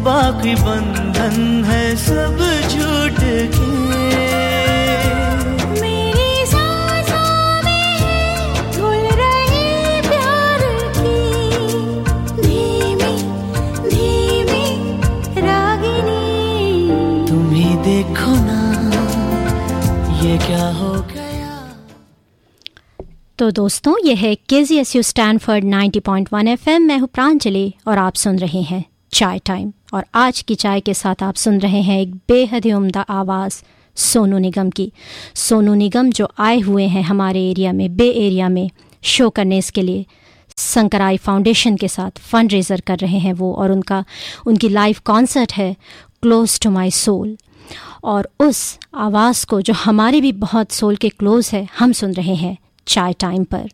बाकी 0.06 0.54
बंधन 0.56 1.63
है 1.65 1.84
सब 1.98 2.41
झूठ 2.69 3.17
के। 3.54 3.63
मेरी 5.80 6.45
सांसों 6.52 7.63
में 7.65 7.93
घुल 8.74 9.08
रही 9.22 10.02
प्यार 10.10 10.65
धीमी 12.41 13.13
धीमी 13.89 14.67
रागिनी। 15.48 16.24
तुम 17.30 17.50
देखो 17.89 18.36
ना 18.45 18.62
ये 20.24 20.38
क्या 20.48 20.67
हो 20.80 20.93
तो 23.39 23.49
दोस्तों, 23.52 23.93
यह 24.06 24.17
है 24.19 24.34
K 24.49 24.63
Z 24.63 24.78
S 24.78 24.95
U 24.95 25.02
Stanford 25.02 25.63
ninety 25.63 25.99
point 25.99 26.30
one 26.34 26.47
F 26.47 26.69
M 26.69 26.82
मैं 26.82 26.97
हूँ 26.99 27.08
प्रांजलि 27.08 27.73
और 27.88 27.97
आप 27.97 28.15
सुन 28.15 28.39
रहे 28.39 28.62
हैं 28.62 28.84
चाय 29.13 29.39
टाइम। 29.39 29.71
और 29.93 30.06
आज 30.15 30.41
की 30.41 30.56
चाय 30.56 30.80
के 30.80 30.93
साथ 30.93 31.23
आप 31.23 31.36
सुन 31.36 31.60
रहे 31.60 31.82
हैं 31.82 31.99
एक 32.02 32.15
बेहद 32.28 32.65
ही 32.65 32.73
उम्दा 32.73 33.02
आवाज़, 33.02 33.62
सोनू 33.97 34.38
निगम 34.38 34.69
की। 34.69 34.91
सोनू 35.36 35.73
निगम 35.73 36.12
जो 36.12 36.30
आए 36.39 36.60
हुए 36.60 36.88
हैं 36.88 37.04
हमारे 37.04 37.47
एरिया 37.49 37.73
में, 37.73 37.95
बे 37.95 38.10
एरिया 38.10 38.49
में, 38.49 38.69
शो 39.04 39.30
करने 39.30 39.58
इसके 39.58 39.82
लिए 39.82 40.06
शंकराई 40.58 41.17
फाउंडेशन 41.17 41.78
के 41.78 41.88
साथ 41.88 42.19
फंड 42.21 42.52
रेजर 42.52 42.82
कर 42.82 42.97
रहे 42.97 43.19
हैं 43.19 43.34
वो 43.34 43.54
और 43.54 43.71
उनका, 43.71 44.04
उनकी 44.47 44.69
लाइव 44.69 44.97
कॉन्सर्ट 45.06 45.54
है 45.54 45.75
क्लोज 46.21 46.60
टू 46.60 46.69
माई 46.69 46.91
सोल 46.91 47.38
और 48.04 48.30
उस 48.39 48.80
आवाज़ 48.93 49.45
को 49.45 49.62
जो 49.62 49.73
हमारे 49.73 50.21
भी 50.21 50.32
बहुत 50.39 50.71
सोल 50.71 50.95
के 50.95 51.10
क्लोज 51.10 51.49
है, 51.54 51.67
हम 51.80 51.91
सुन 51.91 52.13
रहे 52.13 52.36
हैं। 52.36 52.58
चाय 52.89 53.13
टाइम 53.13 53.43
पर। 53.43 53.69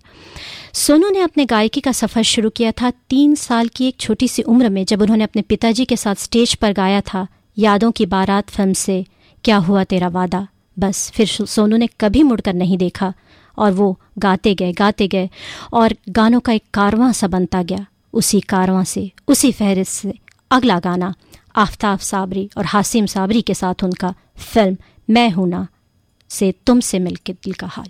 सोनू 0.73 1.09
ने 1.09 1.19
अपने 1.19 1.45
गायकी 1.45 1.81
का 1.81 1.91
सफ़र 1.91 2.23
शुरू 2.23 2.49
किया 2.49 2.71
था 2.71 2.91
तीन 3.09 3.35
साल 3.35 3.67
की 3.67 3.87
एक 3.87 3.95
छोटी 3.99 4.27
सी 4.27 4.41
उम्र 4.41 4.69
में 4.69 4.83
जब 4.85 5.01
उन्होंने 5.01 5.23
अपने 5.23 5.41
पिताजी 5.41 5.85
के 5.85 5.97
साथ 5.97 6.15
स्टेज 6.15 6.55
पर 6.55 6.73
गाया 6.73 7.01
था, 7.01 7.27
यादों 7.57 7.91
की 7.91 8.05
बारात 8.05 8.49
फ़िल्म 8.49 8.73
से, 8.73 9.05
क्या 9.43 9.57
हुआ 9.57 9.83
तेरा 9.83 10.07
वादा? 10.07 10.47
बस, 10.79 11.11
फिर 11.11 11.27
सोनू 11.27 11.77
ने 11.77 11.87
कभी 12.01 12.23
मुड़कर 12.23 12.53
नहीं 12.53 12.77
देखा 12.77 13.13
और 13.57 13.71
वो 13.71 13.99
गाते 14.17 14.53
गए 14.55 14.71
गाते 14.73 15.07
गए 15.07 15.29
और 15.73 15.95
गानों 16.09 16.39
का 16.39 16.53
एक 16.53 16.63
कारवां 16.73 17.11
सा 17.13 17.27
बनता 17.27 17.63
गया। 17.63 17.85
उसी 18.13 18.39
कारवां 18.41 18.83
से, 18.83 19.11
उसी 19.27 19.51
फहरिस्त 19.51 19.91
से 19.91 20.13
अगला 20.51 20.79
गाना, 20.79 21.13
आफ्ताब 21.55 21.99
साबरी 21.99 22.49
और 22.57 22.65
हासिम 22.65 23.05
साबरी 23.05 23.41
के 23.41 23.53
साथ 23.53 23.83
उनका 23.83 24.13
फ़िल्म, 24.37 24.77
मैं 25.09 25.29
हूँ 25.29 25.49
ना 25.49 25.67
से 26.29 26.53
तुमसे 26.67 26.99
मिलके 26.99 27.33
दिल 27.33 27.53
का 27.53 27.67
हाल। 27.67 27.89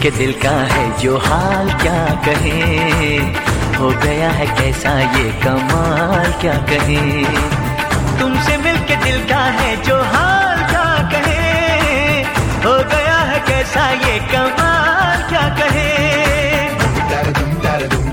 मिलके 0.00 0.10
दिल 0.18 0.32
का 0.42 0.50
है 0.72 0.84
जो 1.00 1.16
हाल 1.24 1.68
क्या 1.80 2.04
कहे? 2.24 3.16
हो 3.78 3.88
गया 4.04 4.28
है 4.38 4.46
कैसा 4.58 4.92
ये 5.16 5.24
कमाल 5.44 6.32
क्या 6.40 6.54
कहे? 6.70 7.00
तुमसे 8.20 8.56
मिलके 8.64 8.96
दिल 9.04 9.18
का 9.28 9.42
है 9.58 9.70
जो 9.88 9.96
हाल 10.12 10.58
क्या 10.70 10.86
कहे? 11.12 12.22
हो 12.64 12.76
गया 12.92 13.18
है 13.30 13.40
कैसा 13.48 13.88
ये 14.06 14.18
कमाल 14.32 15.28
क्या 15.28 15.46
कहे? 15.60 15.88
एक 17.28 18.09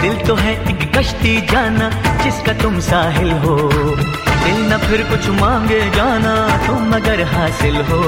दिल 0.00 0.16
तो 0.26 0.34
है 0.34 0.52
एक 0.70 0.82
कश्ती 0.96 1.40
जाना 1.50 1.88
जिसका 2.22 2.52
तुम 2.62 2.78
साहिल 2.80 3.30
हो। 3.44 3.56
दिल 4.44 4.58
न 4.72 4.78
फिर 4.78 5.02
कुछ 5.10 5.28
मांगे 5.40 5.80
जाना 5.90 6.34
तुम 6.66 6.88
मगर 6.90 7.22
हासिल 7.32 7.76
हो। 7.90 8.00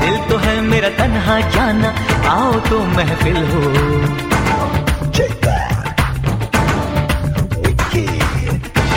दिल 0.00 0.16
तो 0.30 0.36
है 0.36 0.60
मेरा 0.60 0.88
तन्हा 0.98 1.38
जाना 1.50 1.94
आओ 2.30 2.52
तो 2.70 2.78
महफिल 2.96 3.36
हो। 3.52 3.62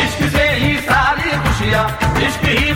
इश्क 0.04 0.22
से 0.36 0.48
ही 0.60 0.76
सारी 0.82 1.32
खुशियाँ 1.44 1.86
इश्क 2.28 2.46
ही 2.46 2.74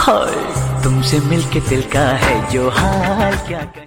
हाय। 0.00 0.82
तुमसे 0.84 1.18
मिलके 1.20 1.60
दिल 1.60 1.82
का 1.92 2.06
है 2.16 2.50
जो 2.52 2.68
हाल 2.70 3.36
क्या 3.38 3.60
कहें। 3.60 3.86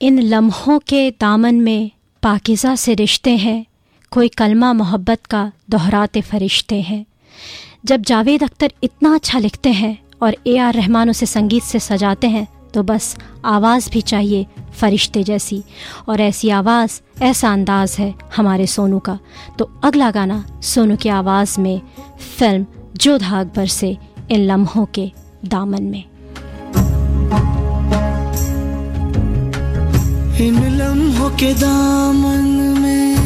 इन 0.00 0.20
लम्हों 0.22 0.78
के 0.78 1.10
दामन 1.10 1.54
में 1.54 1.90
पाकिज़ा 2.22 2.74
से 2.76 2.94
रिश्ते 2.94 3.30
हैं, 3.36 3.64
कोई 4.12 4.28
कलमा 4.28 4.72
मोहब्बत 4.72 5.26
का 5.26 5.50
दोहराते 5.70 6.20
फरिश्ते 6.20 6.80
हैं। 6.80 7.04
जब 7.84 8.02
जावेद 8.02 8.42
अख्तर 8.42 8.72
इतना 8.82 9.14
अच्छा 9.14 9.38
लिखते 9.38 9.70
हैं 9.72 9.96
और 10.22 10.36
ए 10.46 10.56
आर 10.58 10.74
रहमान 10.74 11.10
उसे 11.10 11.26
संगीत 11.26 11.62
से 11.62 11.78
सजाते 11.80 12.28
हैं 12.28 12.46
तो 12.74 12.82
बस 12.82 13.16
आवाज़ 13.44 13.90
भी 13.90 14.00
चाहिए 14.02 14.46
फरिश्ते 14.80 15.22
जैसी। 15.22 15.62
और 16.08 16.20
ऐसी 16.20 16.50
आवाज़, 16.50 17.00
ऐसा 17.22 17.52
अंदाज 17.52 17.96
है 17.98 18.14
हमारे 18.36 18.66
सोनू 18.66 18.98
का। 18.98 19.18
तो 19.58 19.70
अगला 19.84 20.10
गाना 20.10 20.44
सोनू 20.64 20.96
की 20.96 21.08
आवाज़ 21.10 21.60
में 21.60 21.80
फ़िल्म 22.38 22.66
जोधा 22.96 23.40
अकबर 23.40 23.66
से 23.66 23.96
इन 24.30 24.40
लम्हों 24.40 24.86
के 24.86 25.12
दामन 25.44 25.82
में। 25.82 26.04
इन 30.40 30.58
लम्हों 30.76 31.30
के 31.30 31.52
दामन 31.54 32.44
में 32.80 33.16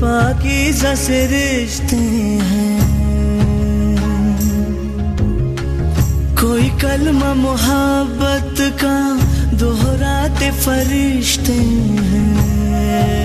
पाकीज़ा 0.00 0.94
से 0.94 1.18
रिश्ते 1.26 1.96
हैं। 2.50 2.80
कोई 6.40 6.68
कलमा 6.80 7.34
मोहब्बत 7.34 8.56
का 8.84 8.96
दोहराते 9.56 10.50
फरिश्ते 10.50 11.52
हैं। 11.52 13.23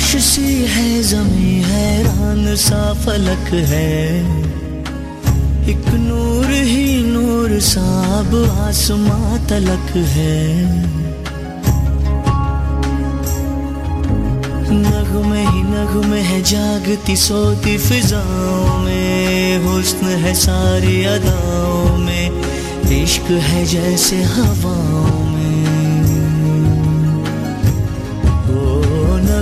खामोश 0.00 0.24
सी 0.24 0.50
है, 0.64 1.02
जमी 1.02 1.52
हैरान 1.62 2.56
सा 2.56 2.82
फलक 2.94 3.48
है। 3.68 3.90
एक 5.68 5.88
नूर 5.94 6.46
ही 6.46 7.02
नूर 7.04 7.58
साब, 7.60 8.34
आसमां 8.60 9.38
तलक 9.46 9.92
है। 10.14 10.40
नगमे 14.80 15.42
ही 15.42 15.62
नगमे 15.68 16.20
है, 16.20 16.42
जागती 16.42 17.16
सोती 17.16 17.76
फिजाओं 17.78 18.78
में। 18.78 19.58
हुस्न 19.66 20.06
है 20.24 20.34
सारी 20.34 21.04
अदाओं 21.04 21.98
में, 21.98 22.26
इश्क 23.02 23.30
है 23.48 23.64
जैसे 23.66 24.22
हवाओं 24.32 24.99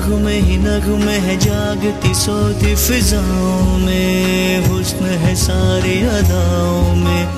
नगमे 0.09 0.35
ही 0.41 0.57
नगमे 0.57 1.13
है 1.13 1.37
जागती 1.37 2.15
सोती 2.15 2.75
फिजाओं 2.77 3.79
में। 3.79 4.67
हुस्न 4.67 5.05
है 5.05 5.35
सारे 5.35 6.01
अदाओं 6.01 6.95
में। 6.97 7.29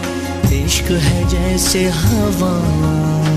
इश्क 0.67 0.91
है 0.91 1.29
जैसे 1.29 1.89
हवाओं 1.89 3.30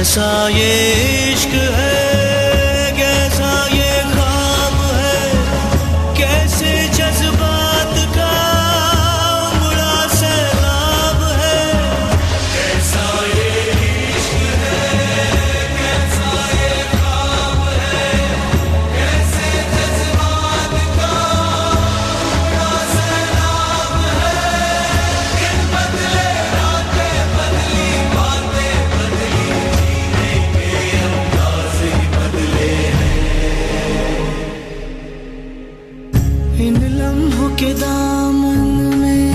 कैसा 0.00 0.28
ये 0.48 1.32
इश्क 1.32 1.54
है 1.76 1.89
इन 36.60 36.76
लम्हों 36.76 37.50
के 37.56 37.74
दामन 37.74 38.60
में। 38.98 39.34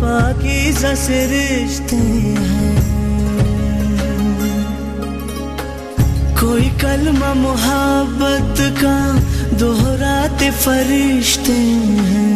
बाकी 0.00 0.72
जैसे 0.72 1.18
रिश्ते 1.26 1.96
हैं। 1.96 2.74
कोई 6.40 6.68
कलमा 6.82 7.34
मोहब्बत 7.34 8.56
का 8.84 8.98
दोहराते 9.56 10.50
फरिश्ते 10.50 11.58
हैं। 12.10 12.33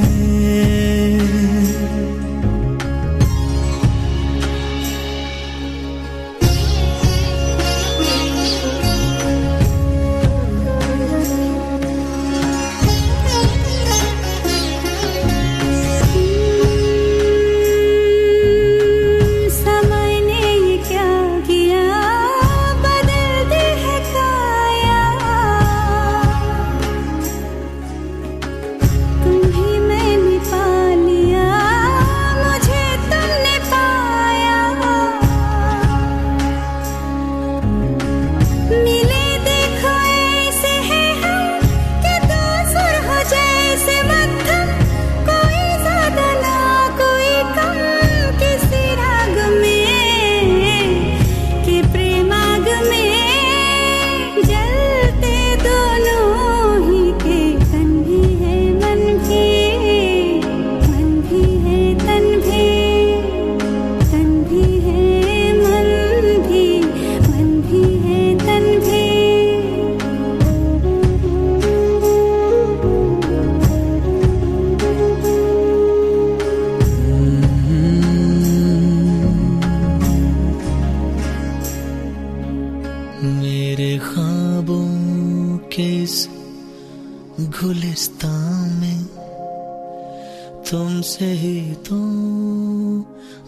तुमसे 90.71 91.25
ही 91.33 91.75
तो 91.85 91.97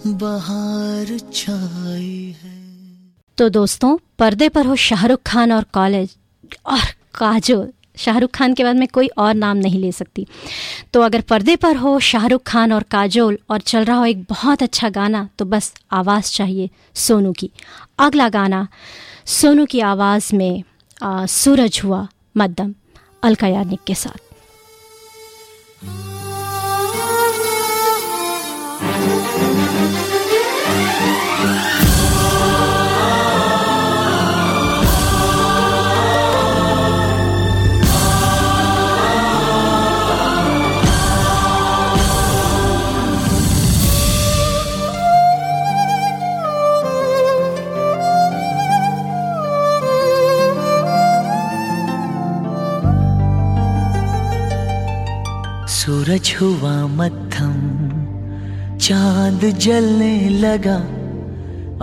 बाहर 0.07 1.19
छाई 1.35 2.37
है। 2.43 2.59
तो 3.39 3.49
दोस्तों 3.49 3.97
पर्दे 4.19 4.49
पर 4.49 4.67
हो 4.67 4.77
शाहरुख 4.77 5.21
खान 5.27 5.53
और 5.53 5.65
कॉलेज 5.73 6.17
और 6.67 6.87
काजोल। 7.15 7.69
शाहरुख 7.97 8.31
खान 8.31 8.55
के 8.55 8.65
बाद 8.65 8.77
मैं 8.77 8.89
कोई 8.89 9.09
और 9.19 9.35
नाम 9.35 9.57
नहीं 9.57 9.81
ले 9.81 9.91
सकती। 9.93 10.27
तो 10.93 11.01
अगर 11.01 11.21
पर्दे 11.21 11.57
पर 11.57 11.77
हो 11.77 11.99
शाहरुख 12.01 12.43
खान 12.47 12.73
और 12.73 12.83
काजोल 12.83 13.39
और 13.51 13.61
चल 13.61 13.85
रहा 13.85 13.97
हो 13.97 14.05
एक 14.05 14.23
बहुत 14.23 14.63
अच्छा 14.63 14.89
गाना 14.89 15.29
तो 15.39 15.45
बस 15.45 15.73
आवाज़ 15.93 16.33
चाहिए 16.33 16.71
सोनू 16.95 17.33
की। 17.33 17.51
अगला 17.99 18.29
गाना 18.29 18.67
सोनू 19.27 19.67
की 19.67 19.81
आवाज़ 19.81 20.35
में 20.37 20.63
आ, 21.03 21.27
सूरज 21.27 21.81
हुआ 21.85 22.07
मद्दम 22.37 22.75
अलका 23.23 23.47
याग्निक 23.47 23.81
के 23.87 23.95
साथ। 23.95 24.30
सूरज 56.11 56.31
हुआ 56.41 56.73
मत्थम 56.99 57.53
चाँद 58.83 59.45
जलने 59.63 60.15
लगा, 60.29 60.75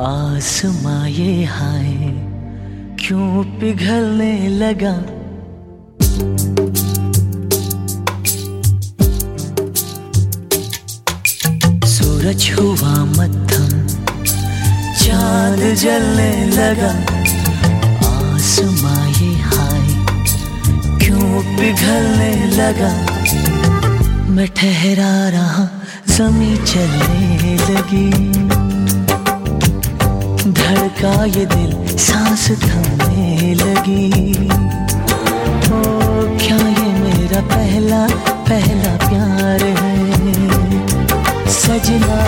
आसमां 0.03 1.07
ये 1.07 1.43
हाय, 1.45 1.93
क्यों 2.99 3.43
पिघलने 3.59 4.31
लगा? 4.57 4.93
सूरज 11.87 12.49
हुआ 12.59 12.95
मत्थम 13.15 13.69
चाँद 15.03 15.61
जलने 15.83 16.31
लगा, 16.51 16.91
आसमां 18.11 19.07
ये 19.09 19.33
हाय, 19.49 19.87
क्यों 21.05 21.43
पिघलने 21.55 22.33
लगा? 22.57 23.16
मैं 24.37 24.47
ठहरा 24.47 25.29
रहा 25.29 25.63
जमी 26.07 26.57
चलने 26.57 27.55
लगी। 27.55 28.09
धड़का 30.51 31.25
ये 31.25 31.45
दिल 31.45 31.97
सांस 31.97 32.51
थमने 32.51 33.53
लगी। 33.53 34.31
ओ, 35.69 35.81
क्या 36.37 36.57
ये 36.57 36.89
मेरा 36.99 37.41
पहला 37.41 38.07
पहला 38.49 38.97
प्यार 39.09 39.63
है? 39.63 39.97
सजना, 41.49 42.21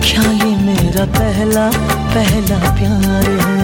क्या 0.00 0.22
ये 0.22 0.56
मेरा 0.56 1.04
पहला 1.04 1.70
पहला 2.14 2.58
प्यार 2.74 3.30
है? 3.30 3.59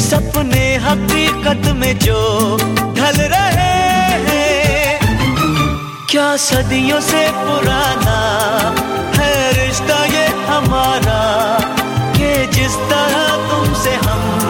सपने 0.02 0.76
हकीकत 0.76 1.70
में 1.72 1.98
जो 1.98 2.56
ढल 2.96 3.16
रहे 3.16 3.74
हैं। 4.28 5.00
क्या 6.10 6.36
सदियों 6.36 7.00
से 7.00 7.30
पुराना 7.30 8.18
है 9.16 9.66
रिश्ता 9.66 10.04
ये 10.04 10.26
हमारा? 10.26 11.22
के 12.16 12.46
जिस 12.46 12.76
तरह 12.76 13.50
तुमसे 13.50 13.94
हम 13.94 14.43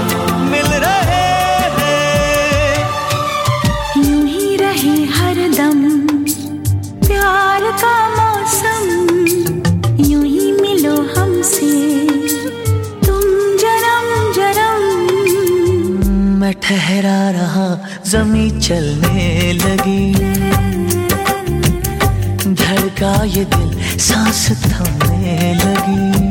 ठहरा 16.65 17.31
रहा 17.31 17.67
जमी 18.11 18.51
चलने 18.61 19.53
लगी। 19.53 20.15
धड़का 22.55 23.13
ये 23.25 23.45
दिल 23.45 23.99
सांस 23.99 24.49
थमने 24.65 25.55
लगी। 25.55 26.24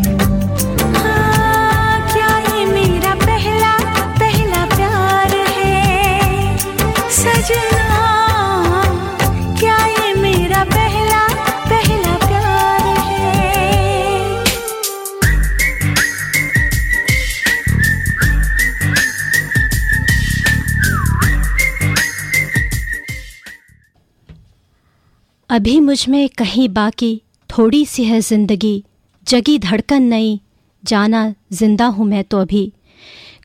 अभी 25.54 25.80
मुझमें 25.80 26.30
कहीं 26.30 26.68
बाकी 26.70 27.22
थोड़ी 27.50 27.86
सी 27.86 28.04
है 28.04 28.20
ज़िंदगी, 28.22 28.84
जगी 29.28 29.58
धड़कन 29.60 30.04
नई, 30.04 30.40
जाना 30.84 31.34
ज़िंदा 31.54 31.86
हूँ 31.86 32.06
मैं 32.06 32.24
तो 32.24 32.38
अभी। 32.38 32.72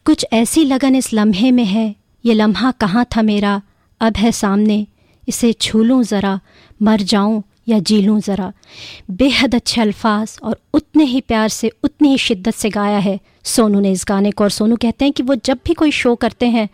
कुछ 0.06 0.24
ऐसी 0.32 0.64
लगन 0.64 0.94
इस 0.94 1.12
लम्हे 1.14 1.50
में 1.50 1.64
है, 1.64 1.94
ये 2.24 2.34
लम्हा 2.34 2.70
कहाँ 2.70 3.06
था 3.16 3.22
मेरा, 3.22 3.60
अब 4.00 4.16
है 4.16 4.32
सामने, 4.32 4.86
इसे 5.28 5.52
छू 5.52 5.82
लूँ 5.82 6.02
ज़रा, 6.04 6.40
मर 6.82 7.00
जाऊँ 7.02 7.42
या 7.68 7.78
जी 7.78 8.00
लूँ 8.02 8.20
ज़रा। 8.20 8.52
बेहद 9.10 9.54
अच्छे 9.54 9.80
अल्फाज 9.80 10.38
और 10.42 10.60
उतने 10.74 11.04
ही 11.04 11.20
प्यार 11.20 11.48
से, 11.48 11.72
उतनी 11.84 12.08
ही 12.08 12.18
शिद्दत 12.18 12.54
से 12.54 12.70
गाया 12.70 12.98
है 12.98 13.20
सोनू 13.48 13.80
ने 13.80 13.90
इस 13.92 14.04
गाने 14.08 14.30
को, 14.30 14.44
और 14.44 14.50
सोनू 14.50 14.76
कहते 14.76 15.04
हैं 15.04 15.12
कि 15.12 15.22
वो 15.22 15.34
जब 15.44 15.58
भी 15.66 15.74
कोई 15.74 15.90
शो 15.92 16.14
करते 16.16 16.46
हैं 16.48 16.68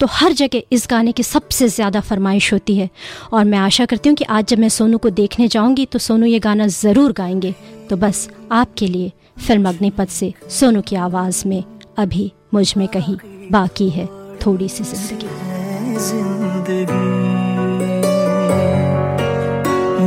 तो 0.00 0.06
हर 0.10 0.32
जगह 0.34 0.62
इस 0.72 0.86
गाने 0.90 1.12
की 1.12 1.22
सबसे 1.22 1.68
ज़्यादा 1.70 2.00
फरमाइश 2.02 2.52
होती 2.52 2.76
है। 2.76 2.88
और 3.32 3.44
मैं 3.44 3.58
आशा 3.58 3.86
करती 3.86 4.08
हूँ 4.08 4.16
कि 4.16 4.24
आज 4.26 4.46
जब 4.46 4.58
मैं 4.58 4.68
सोनू 4.70 4.98
को 4.98 5.10
देखने 5.12 5.48
जाऊँगी 5.48 5.86
तो 5.86 5.98
सोनू 6.00 6.26
ये 6.26 6.38
गाना 6.40 6.66
ज़रूर 6.68 7.12
गाएँगे। 7.12 7.54
तो 7.90 7.96
बस 7.96 8.28
आपके 8.52 8.86
लिए 8.86 9.12
फ़िल्म 9.46 9.68
अग्निपथ 9.68 10.08
से 10.10 10.32
सोनू 10.50 10.80
की 10.82 10.96
आवाज़ 10.98 11.42
में 11.48 11.62
अभी 11.98 12.32
मुझमें 12.54 12.86
कहीं 12.88 13.16
बाकी 13.52 13.88
है 13.90 14.06
थोड़ी 14.46 14.68
सी 14.68 14.84
ज़िंदगी। 14.84 15.26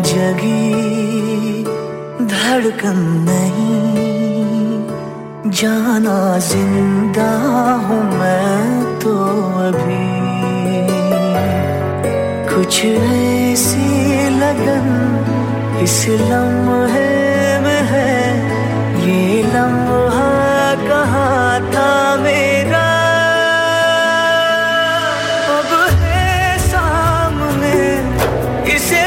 जगी 0.05 0.74
धड़कन 2.26 2.97
नहीं 3.28 3.64
जाना 5.45 6.37
ज़िंदा 6.39 7.29
हूँ 7.85 8.03
मैं 8.19 8.99
तो 8.99 9.13
अभी। 9.61 10.05
कुछ 12.49 12.85
ऐसी 12.85 14.29
लगन, 14.39 14.87
इस 15.83 16.05
लम्हे 16.09 17.59
में 17.59 17.81
है। 17.91 18.15
ये 19.05 19.43
लम्हा 19.43 20.29
कहाँ 20.87 21.61
था 21.73 22.15
मेरा? 22.15 22.85
अब 25.59 25.71
है 26.01 26.57
सामने 26.57 27.77
इसे 28.75 29.05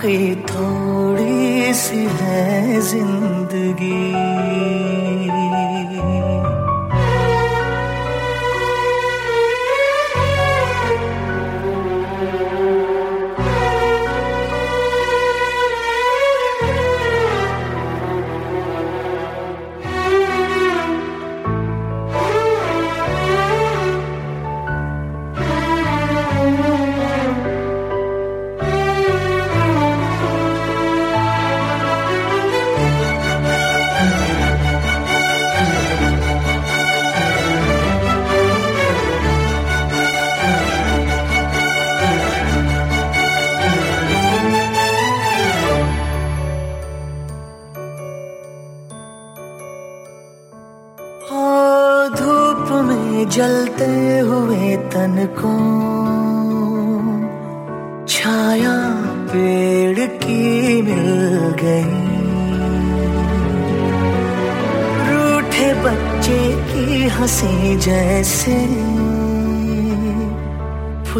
बाकी 0.00 0.34
थोड़ी 0.48 1.74
सी 1.74 2.04
है 2.20 2.80
ज़िंदगी। 2.80 4.09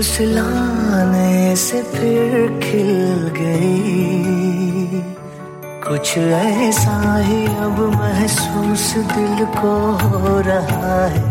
फुसलाने 0.00 1.56
से 1.56 1.82
फिर 1.82 2.60
खिल 2.62 3.32
गई। 3.40 5.00
कुछ 5.88 6.18
ऐसा 6.18 7.16
ही 7.18 7.46
अब 7.46 7.78
महसूस 7.94 8.94
दिल 8.96 9.44
को 9.44 9.74
हो 9.92 10.40
रहा 10.40 11.04
है। 11.06 11.22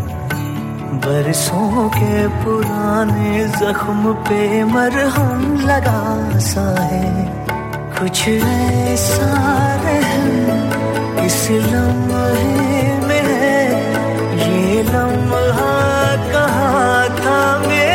बरसों 1.02 1.88
के 1.88 2.28
पुराने 2.28 3.44
जख्म 3.48 4.12
पे 4.12 4.64
मरहम 4.64 5.60
लगा 5.60 6.38
सा 6.38 6.82
है। 6.82 7.26
कुछ 7.98 8.28
ऐसा 8.28 9.30
रहम 9.84 11.24
इस 11.26 11.48
लम्हे 11.50 13.06
में 13.06 13.22
है। 13.34 13.66
ये 14.38 14.82
लम्हा 14.82 15.76
कहा 16.32 17.08
था 17.08 17.68
मेरा? 17.68 17.89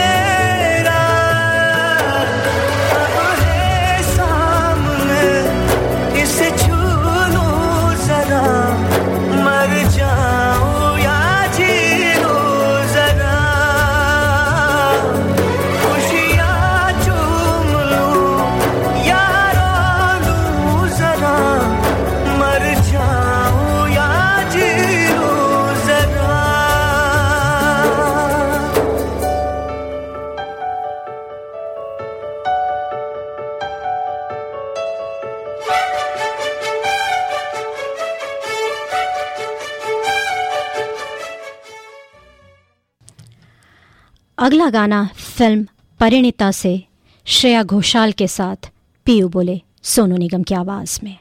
अगला 44.46 44.70
गाना 44.70 45.10
फ़िल्म 45.16 45.68
परिणिता 46.00 46.52
से 46.52 46.84
श्रेया 47.26 47.64
घोषाल 47.64 48.12
के 48.12 48.28
साथ। 48.28 48.70
पीयू 49.06 49.30
बोले, 49.30 49.62
सोनू 49.84 50.18
निगम 50.18 50.43
की 50.43 50.56
आवाज़ 50.56 51.00
में। 51.04 51.18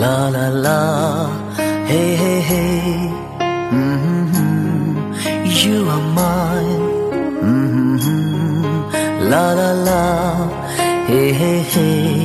La 0.00 0.30
la 0.30 0.48
la, 0.48 0.78
hey 1.86 2.16
hey 2.16 2.40
hey. 2.40 2.64
You 5.64 5.88
अमाय 5.88 6.66
la 9.30 9.54
la 9.54 9.72
la, 9.72 10.02
hey 11.08 11.32
hey 11.32 11.60
hey. 11.60 12.17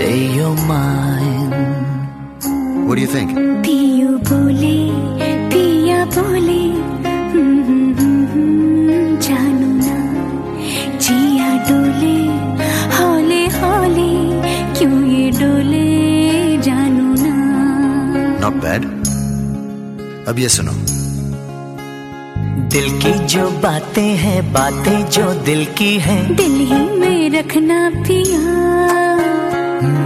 Say 0.00 0.16
you're 0.36 0.56
mine. 0.70 1.52
What 2.86 2.94
do 2.96 3.00
you 3.06 3.10
think? 3.16 3.30
पियू 3.64 4.10
बोले 4.28 4.76
पिया 5.52 5.98
बोले 6.16 6.62
हम्म, 7.32 7.98
जानू 9.26 9.68
ना 9.86 9.96
जिया 11.04 11.50
डोले 11.68 12.16
हौले 12.96 13.42
हौले 13.58 14.10
क्यों 14.78 14.96
ये 15.16 15.26
डोले 15.40 15.86
जानू 16.68 17.06
ना 17.24 17.34
Not 18.44 18.54
bad. 18.64 18.82
अब 20.28 20.38
ये 20.38 20.48
सुनो 20.56 20.72
दिल 22.74 22.88
की 23.02 23.12
जो 23.34 23.48
बातें 23.62 24.10
हैं 24.24 24.40
बातें 24.52 24.98
जो 25.16 25.32
दिल 25.46 25.64
की 25.78 25.92
हैं 26.08 26.20
दिल 26.36 26.58
ही 26.72 26.82
में 27.00 27.30
रखना 27.38 27.78
पिया 28.06 28.42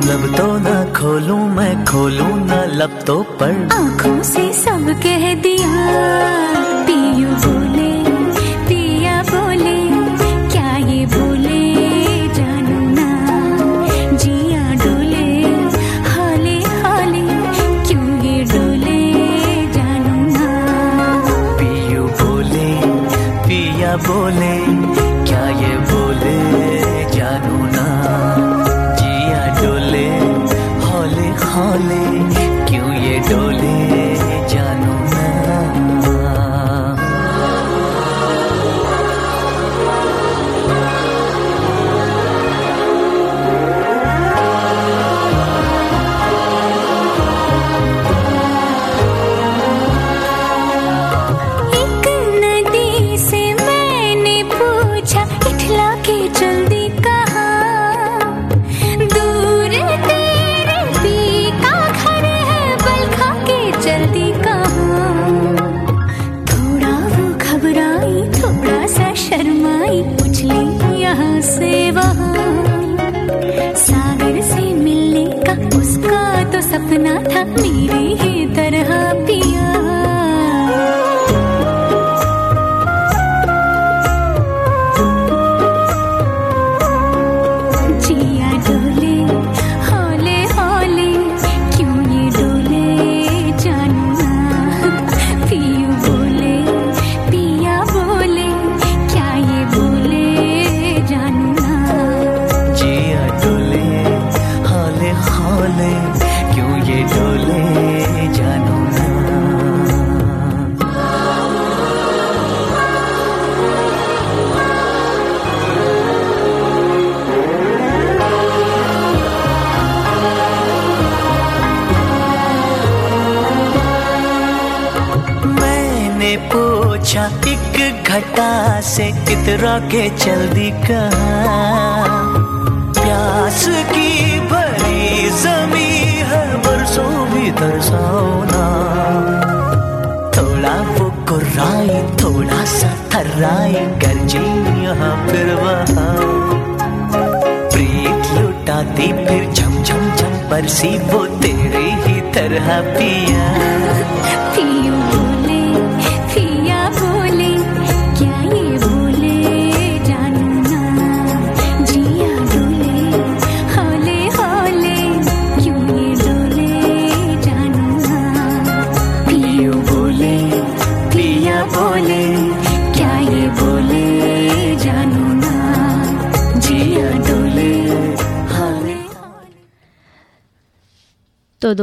लब 0.09 0.25
तो 0.37 0.47
ना 0.65 0.77
खोलूं 0.97 1.39
मैं 1.57 1.75
खोलूं 1.87 2.35
ना 2.47 2.65
लब 2.81 2.99
तो 3.07 3.17
पर। 3.41 3.53
आँखों 3.73 4.23
से 4.33 4.53
सब 4.53 4.87
कह 5.03 5.25
दिया 5.45 5.73
पियू 6.87 7.29
बोले 7.45 7.93
पिया 8.69 9.17
बोले 9.31 9.77
क्या 10.53 10.77
ये 10.91 11.01
बोले 11.15 11.61
जानू 12.39 12.79
ना। 12.99 13.09
जिया 14.23 14.65
डोले 14.85 15.27
हाले 16.13 16.57
हाले 16.83 17.25
क्यों 17.89 18.07
ये 18.27 18.37
डोले 18.53 19.01
जानू 19.77 20.17
ना। 20.37 20.51
पियू 21.61 22.05
बोले 22.23 22.69
पिया 23.49 23.97
बोले 24.09 24.55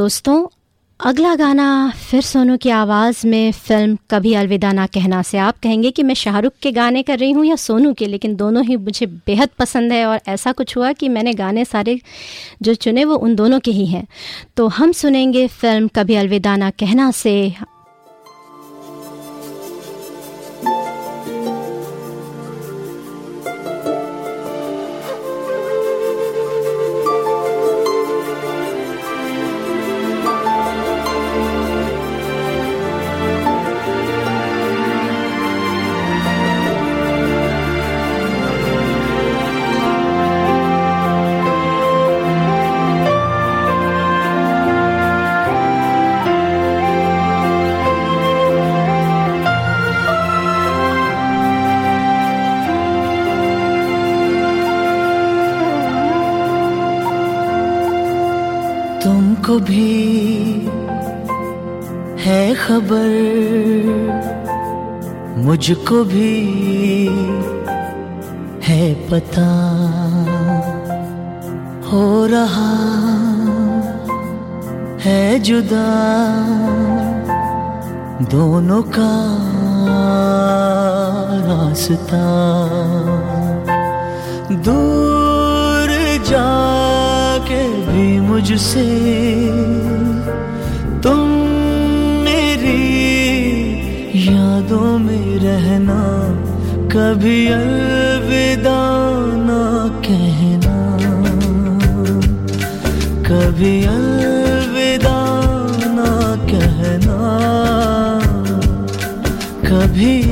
दोस्तों, 0.02 0.46
अगला 1.00 1.34
गाना 1.34 1.66
फिर 2.10 2.20
सोनू 2.22 2.56
की 2.56 2.70
आवाज़ 2.70 3.26
में 3.26 3.52
फ़िल्म 3.52 3.96
कभी 4.10 4.32
अलविदा 4.34 4.72
ना 4.72 4.86
कहना 4.86 5.20
से 5.22 5.38
आप 5.38 5.58
कहेंगे 5.62 5.90
कि 5.90 6.02
मैं 6.02 6.14
शाहरुख 6.14 6.52
के 6.62 6.72
गाने 6.72 7.02
कर 7.02 7.18
रही 7.18 7.30
हूँ 7.30 7.44
या 7.46 7.56
सोनू 7.56 7.92
के, 7.94 8.06
लेकिन 8.06 8.34
दोनों 8.36 8.64
ही 8.64 8.76
मुझे 8.76 9.06
बेहद 9.06 9.50
पसंद 9.58 9.92
है 9.92 10.04
और 10.06 10.20
ऐसा 10.28 10.52
कुछ 10.52 10.76
हुआ 10.76 10.92
कि 10.92 11.08
मैंने 11.08 11.34
गाने 11.34 11.64
सारे 11.64 11.98
जो 12.62 12.74
चुने 12.74 13.04
वो 13.04 13.16
उन 13.16 13.34
दोनों 13.34 13.60
के 13.60 13.70
ही 13.70 13.86
हैं। 13.86 14.06
तो 14.56 14.66
हम 14.68 14.92
सुनेंगे 14.92 15.46
फ़िल्म 15.48 15.88
कभी 15.88 16.14
अलविदा 16.14 16.56
ना 16.56 16.70
कहना 16.70 17.10
से 17.10 17.34
मुझको 65.52 66.04
भी 66.04 67.08
है 68.64 68.84
पता 69.10 69.48
हो 71.88 72.04
रहा 72.26 72.70
है 75.04 75.38
जुदा 75.38 75.90
दोनों 78.30 78.82
का 78.96 79.10
रास्ता। 81.48 82.24
दूर 84.68 85.92
जाके 86.30 87.62
भी 87.86 88.20
मुझसे 88.20 88.88
यादों 94.62 94.98
में 94.98 95.38
रहना 95.38 96.00
कभी 96.94 97.46
अलविदा 97.46 98.80
ना 99.48 99.62
कहना। 100.06 100.76
कभी 103.28 103.72
अलविदा 103.84 105.18
ना 105.96 106.10
कहना। 106.50 107.18
कभी 109.68 110.31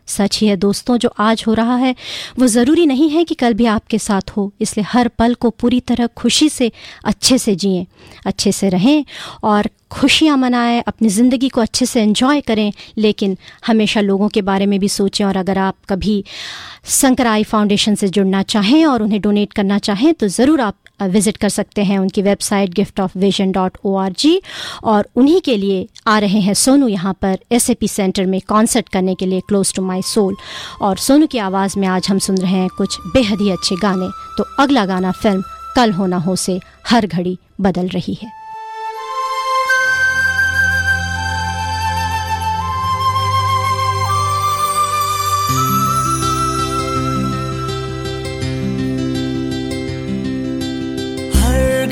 सच 0.11 0.39
ही 0.39 0.47
है, 0.47 0.55
दोस्तों, 0.57 0.97
जो 0.97 1.09
आज 1.19 1.43
हो 1.47 1.53
रहा 1.53 1.75
है, 1.75 1.95
वो 2.39 2.47
ज़रूरी 2.47 2.85
नहीं 2.85 3.09
है 3.09 3.23
कि 3.23 3.35
कल 3.35 3.53
भी 3.53 3.65
आपके 3.67 3.99
साथ 3.99 4.31
हो। 4.37 4.51
इसलिए 4.61 4.85
हर 4.89 5.07
पल 5.19 5.33
को 5.35 5.49
पूरी 5.51 5.79
तरह 5.81 6.07
खुशी 6.17 6.49
से, 6.49 6.71
अच्छे 7.05 7.37
से 7.37 7.55
जिएँ, 7.55 7.85
अच्छे 8.25 8.51
से 8.51 8.69
रहें 8.69 9.05
और 9.43 9.69
खुशियाँ 9.91 10.37
मनाएँ, 10.37 10.81
अपनी 10.87 11.09
ज़िंदगी 11.09 11.49
को 11.49 11.61
अच्छे 11.61 11.85
से 11.85 12.01
एंजॉय 12.01 12.41
करें। 12.41 12.71
लेकिन 12.97 13.37
हमेशा 13.67 14.01
लोगों 14.01 14.27
के 14.29 14.41
बारे 14.41 14.65
में 14.65 14.79
भी 14.79 14.89
सोचें 14.89 15.23
और 15.25 15.37
अगर 15.37 15.57
आप 15.57 15.75
कभी 15.89 16.23
संकराई 16.91 17.43
फाउंडेशन 17.43 17.95
से 17.95 18.07
जुड़ना 18.09 18.41
चाहें 18.45 18.85
और 18.85 19.03
उन्हें 19.03 19.21
डोनेट 19.21 19.53
करना 19.53 19.77
चाहें 19.79 20.13
तो 20.13 20.27
ज़रूर 20.29 20.61
आप 20.61 20.75
विज़िट 21.07 21.37
कर 21.37 21.49
सकते 21.49 21.83
हैं 21.83 21.97
उनकी 21.99 22.21
website 22.21 22.73
gift 22.73 22.99
of 22.99 23.17
vision 23.17 23.51
dot 23.51 23.77
O 23.85 23.95
R 23.95 24.11
G 24.11 24.41
और 24.83 25.07
उन्हीं 25.15 25.41
के 25.41 25.57
लिए 25.57 25.87
आ 26.07 26.17
रहे 26.19 26.39
हैं 26.39 26.53
सोनू 26.53 26.87
यहाँ 26.87 27.13
पर 27.21 27.37
एस 27.51 27.69
ए 27.69 27.73
पी 27.73 27.87
सेंटर 27.87 28.25
में 28.25 28.39
कॉन्सर्ट 28.47 28.89
करने 28.89 29.15
के 29.15 29.25
लिए 29.25 29.39
क्लोज 29.39 29.73
टू 29.73 29.81
माई 29.81 30.01
सोल 30.01 30.35
और 30.81 30.97
सोनू 30.97 31.27
की 31.27 31.37
आवाज़ 31.37 31.79
में 31.79 31.87
आज 31.87 32.09
हम 32.09 32.19
सुन 32.19 32.37
रहे 32.37 32.51
हैं 32.51 32.69
कुछ 32.77 32.99
बेहद 33.13 33.41
ही 33.41 33.51
अच्छे 33.51 33.75
गाने। 33.75 34.09
तो 34.37 34.45
अगला 34.59 34.85
गाना 34.85 35.11
फ़िल्म 35.11 35.43
कल 35.75 35.91
हो 35.91 36.05
ना 36.05 36.17
हो 36.17 36.35
से 36.35 36.59
हर 36.89 37.07
घड़ी 37.07 37.37
बदल 37.61 37.87
रही 37.87 38.13
है। 38.13 38.40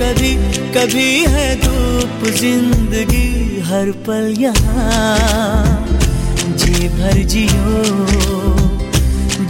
कभी 0.00 0.34
कभी 0.74 1.08
है 1.28 1.48
धूप 1.60 2.24
ज़िंदगी 2.36 3.60
हर 3.60 3.90
पल 4.06 4.34
यहाँ। 4.38 5.64
जी 6.56 6.88
भर 6.88 7.16
जियो, 7.32 7.82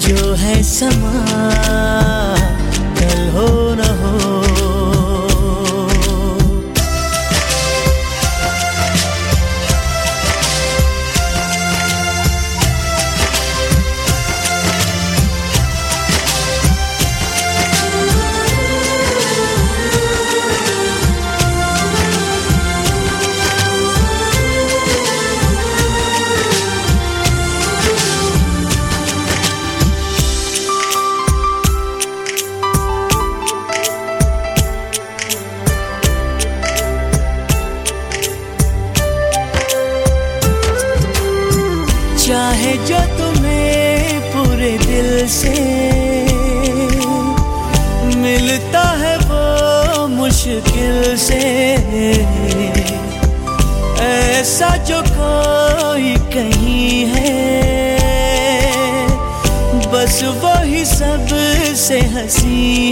जो 0.06 0.34
है 0.34 0.62
समा, 0.62 1.24
कल 2.98 3.20
हो 3.36 3.48
न 3.74 3.90
हो। 4.00 4.09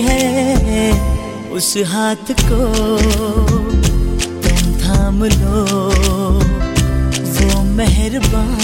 है 0.01 0.92
उस 1.51 1.76
हाथ 1.86 2.32
को। 2.42 2.61
तुम 4.42 4.72
थाम 4.80 5.24
लो, 5.24 5.64
वो 7.34 7.62
मेहरबान। 7.62 8.59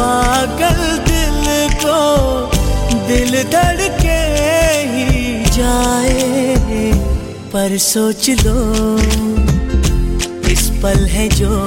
पागल 0.00 0.80
दिल 1.10 1.74
को, 1.74 2.00
दिल 3.08 3.42
धड़के 3.42 4.22
ही 4.92 5.44
जाए। 5.44 6.92
पर 7.52 7.78
सोच 7.78 8.30
लो, 8.30 8.98
इस 10.48 10.70
पल 10.82 11.06
है 11.06 11.28
जो 11.28 11.66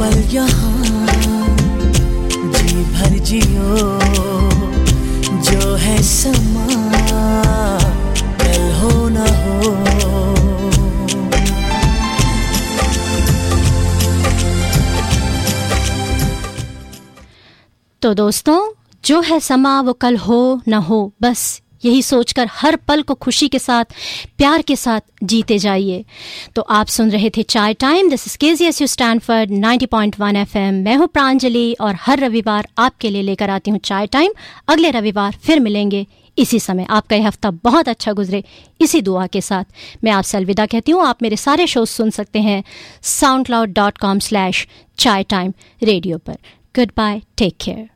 पल 0.00 0.18
यहाँ, 0.32 1.06
जी 2.52 2.84
भर 2.92 3.18
जियो, 3.18 3.98
जो 5.50 5.74
है 5.76 6.02
समा, 6.02 6.66
कल 8.42 8.62
हो 8.72 9.08
न 9.08 9.26
हो। 9.40 9.58
तो 18.02 18.14
दोस्तों, 18.14 18.60
जो 19.04 19.20
है 19.20 19.40
समा, 19.40 19.80
वो 19.80 19.92
कल 19.92 20.16
हो 20.16 20.60
न 20.68 20.74
हो, 20.74 21.12
बस 21.22 21.60
यही 21.84 22.02
सोचकर 22.02 22.48
हर 22.52 22.76
पल 22.76 23.02
को 23.02 23.14
खुशी 23.14 23.48
के 23.48 23.58
साथ, 23.58 23.84
प्यार 24.38 24.62
के 24.62 24.76
साथ 24.76 25.00
जीते 25.22 25.58
जाइए। 25.58 26.04
तो 26.54 26.62
आप 26.62 26.86
सुन 26.86 27.10
रहे 27.10 27.30
थे 27.30 27.42
चाय 27.42 27.74
time. 27.74 28.10
This 28.10 28.26
is 28.26 28.38
K 28.38 28.54
Z 28.54 28.64
S 28.64 28.80
U 28.80 28.86
Stanford 28.86 29.50
90.1 29.50 30.36
FM 30.36 30.74
मैं 30.74 30.96
हूँ 30.96 31.06
प्रांजलि 31.06 31.72
और 31.80 31.96
हर 32.00 32.18
रविवार 32.18 32.68
आपके 32.78 33.10
लिए 33.10 33.22
लेकर 33.22 33.50
आती 33.50 33.70
हूँ 33.70 33.78
चाय 33.78 34.06
टाइम। 34.06 34.32
अगले 34.68 34.90
रविवार 34.90 35.36
फिर 35.42 35.60
मिलेंगे 35.60 36.06
इसी 36.38 36.58
समय। 36.60 36.86
आपका 36.90 37.16
यह 37.16 37.26
हफ़्ता 37.26 37.50
बहुत 37.50 37.88
अच्छा 37.88 38.12
गुजरे, 38.12 38.42
इसी 38.80 39.00
दुआ 39.00 39.26
के 39.26 39.40
साथ। 39.40 39.64
मैं 40.04 40.12
आपसे 40.12 40.36
अलविदा 40.38 40.66
कहती 40.66 40.92
हूँ। 40.92 41.04
आप 41.04 41.22
मेरे 41.22 41.36
सारे 41.36 41.66
शोज़ 41.66 41.90
सुन 41.90 42.10
सकते 42.10 42.38
हैं 42.38 42.62
SoundCloud 43.46 43.72
dot 43.72 43.98
com 43.98 44.18
slash 44.18 44.66
chai 44.98 45.22
time 45.22 45.52
radio 45.82 46.18
पर। 46.18 46.38
Goodbye 46.96 47.20
take 47.36 47.56
care 47.60 47.88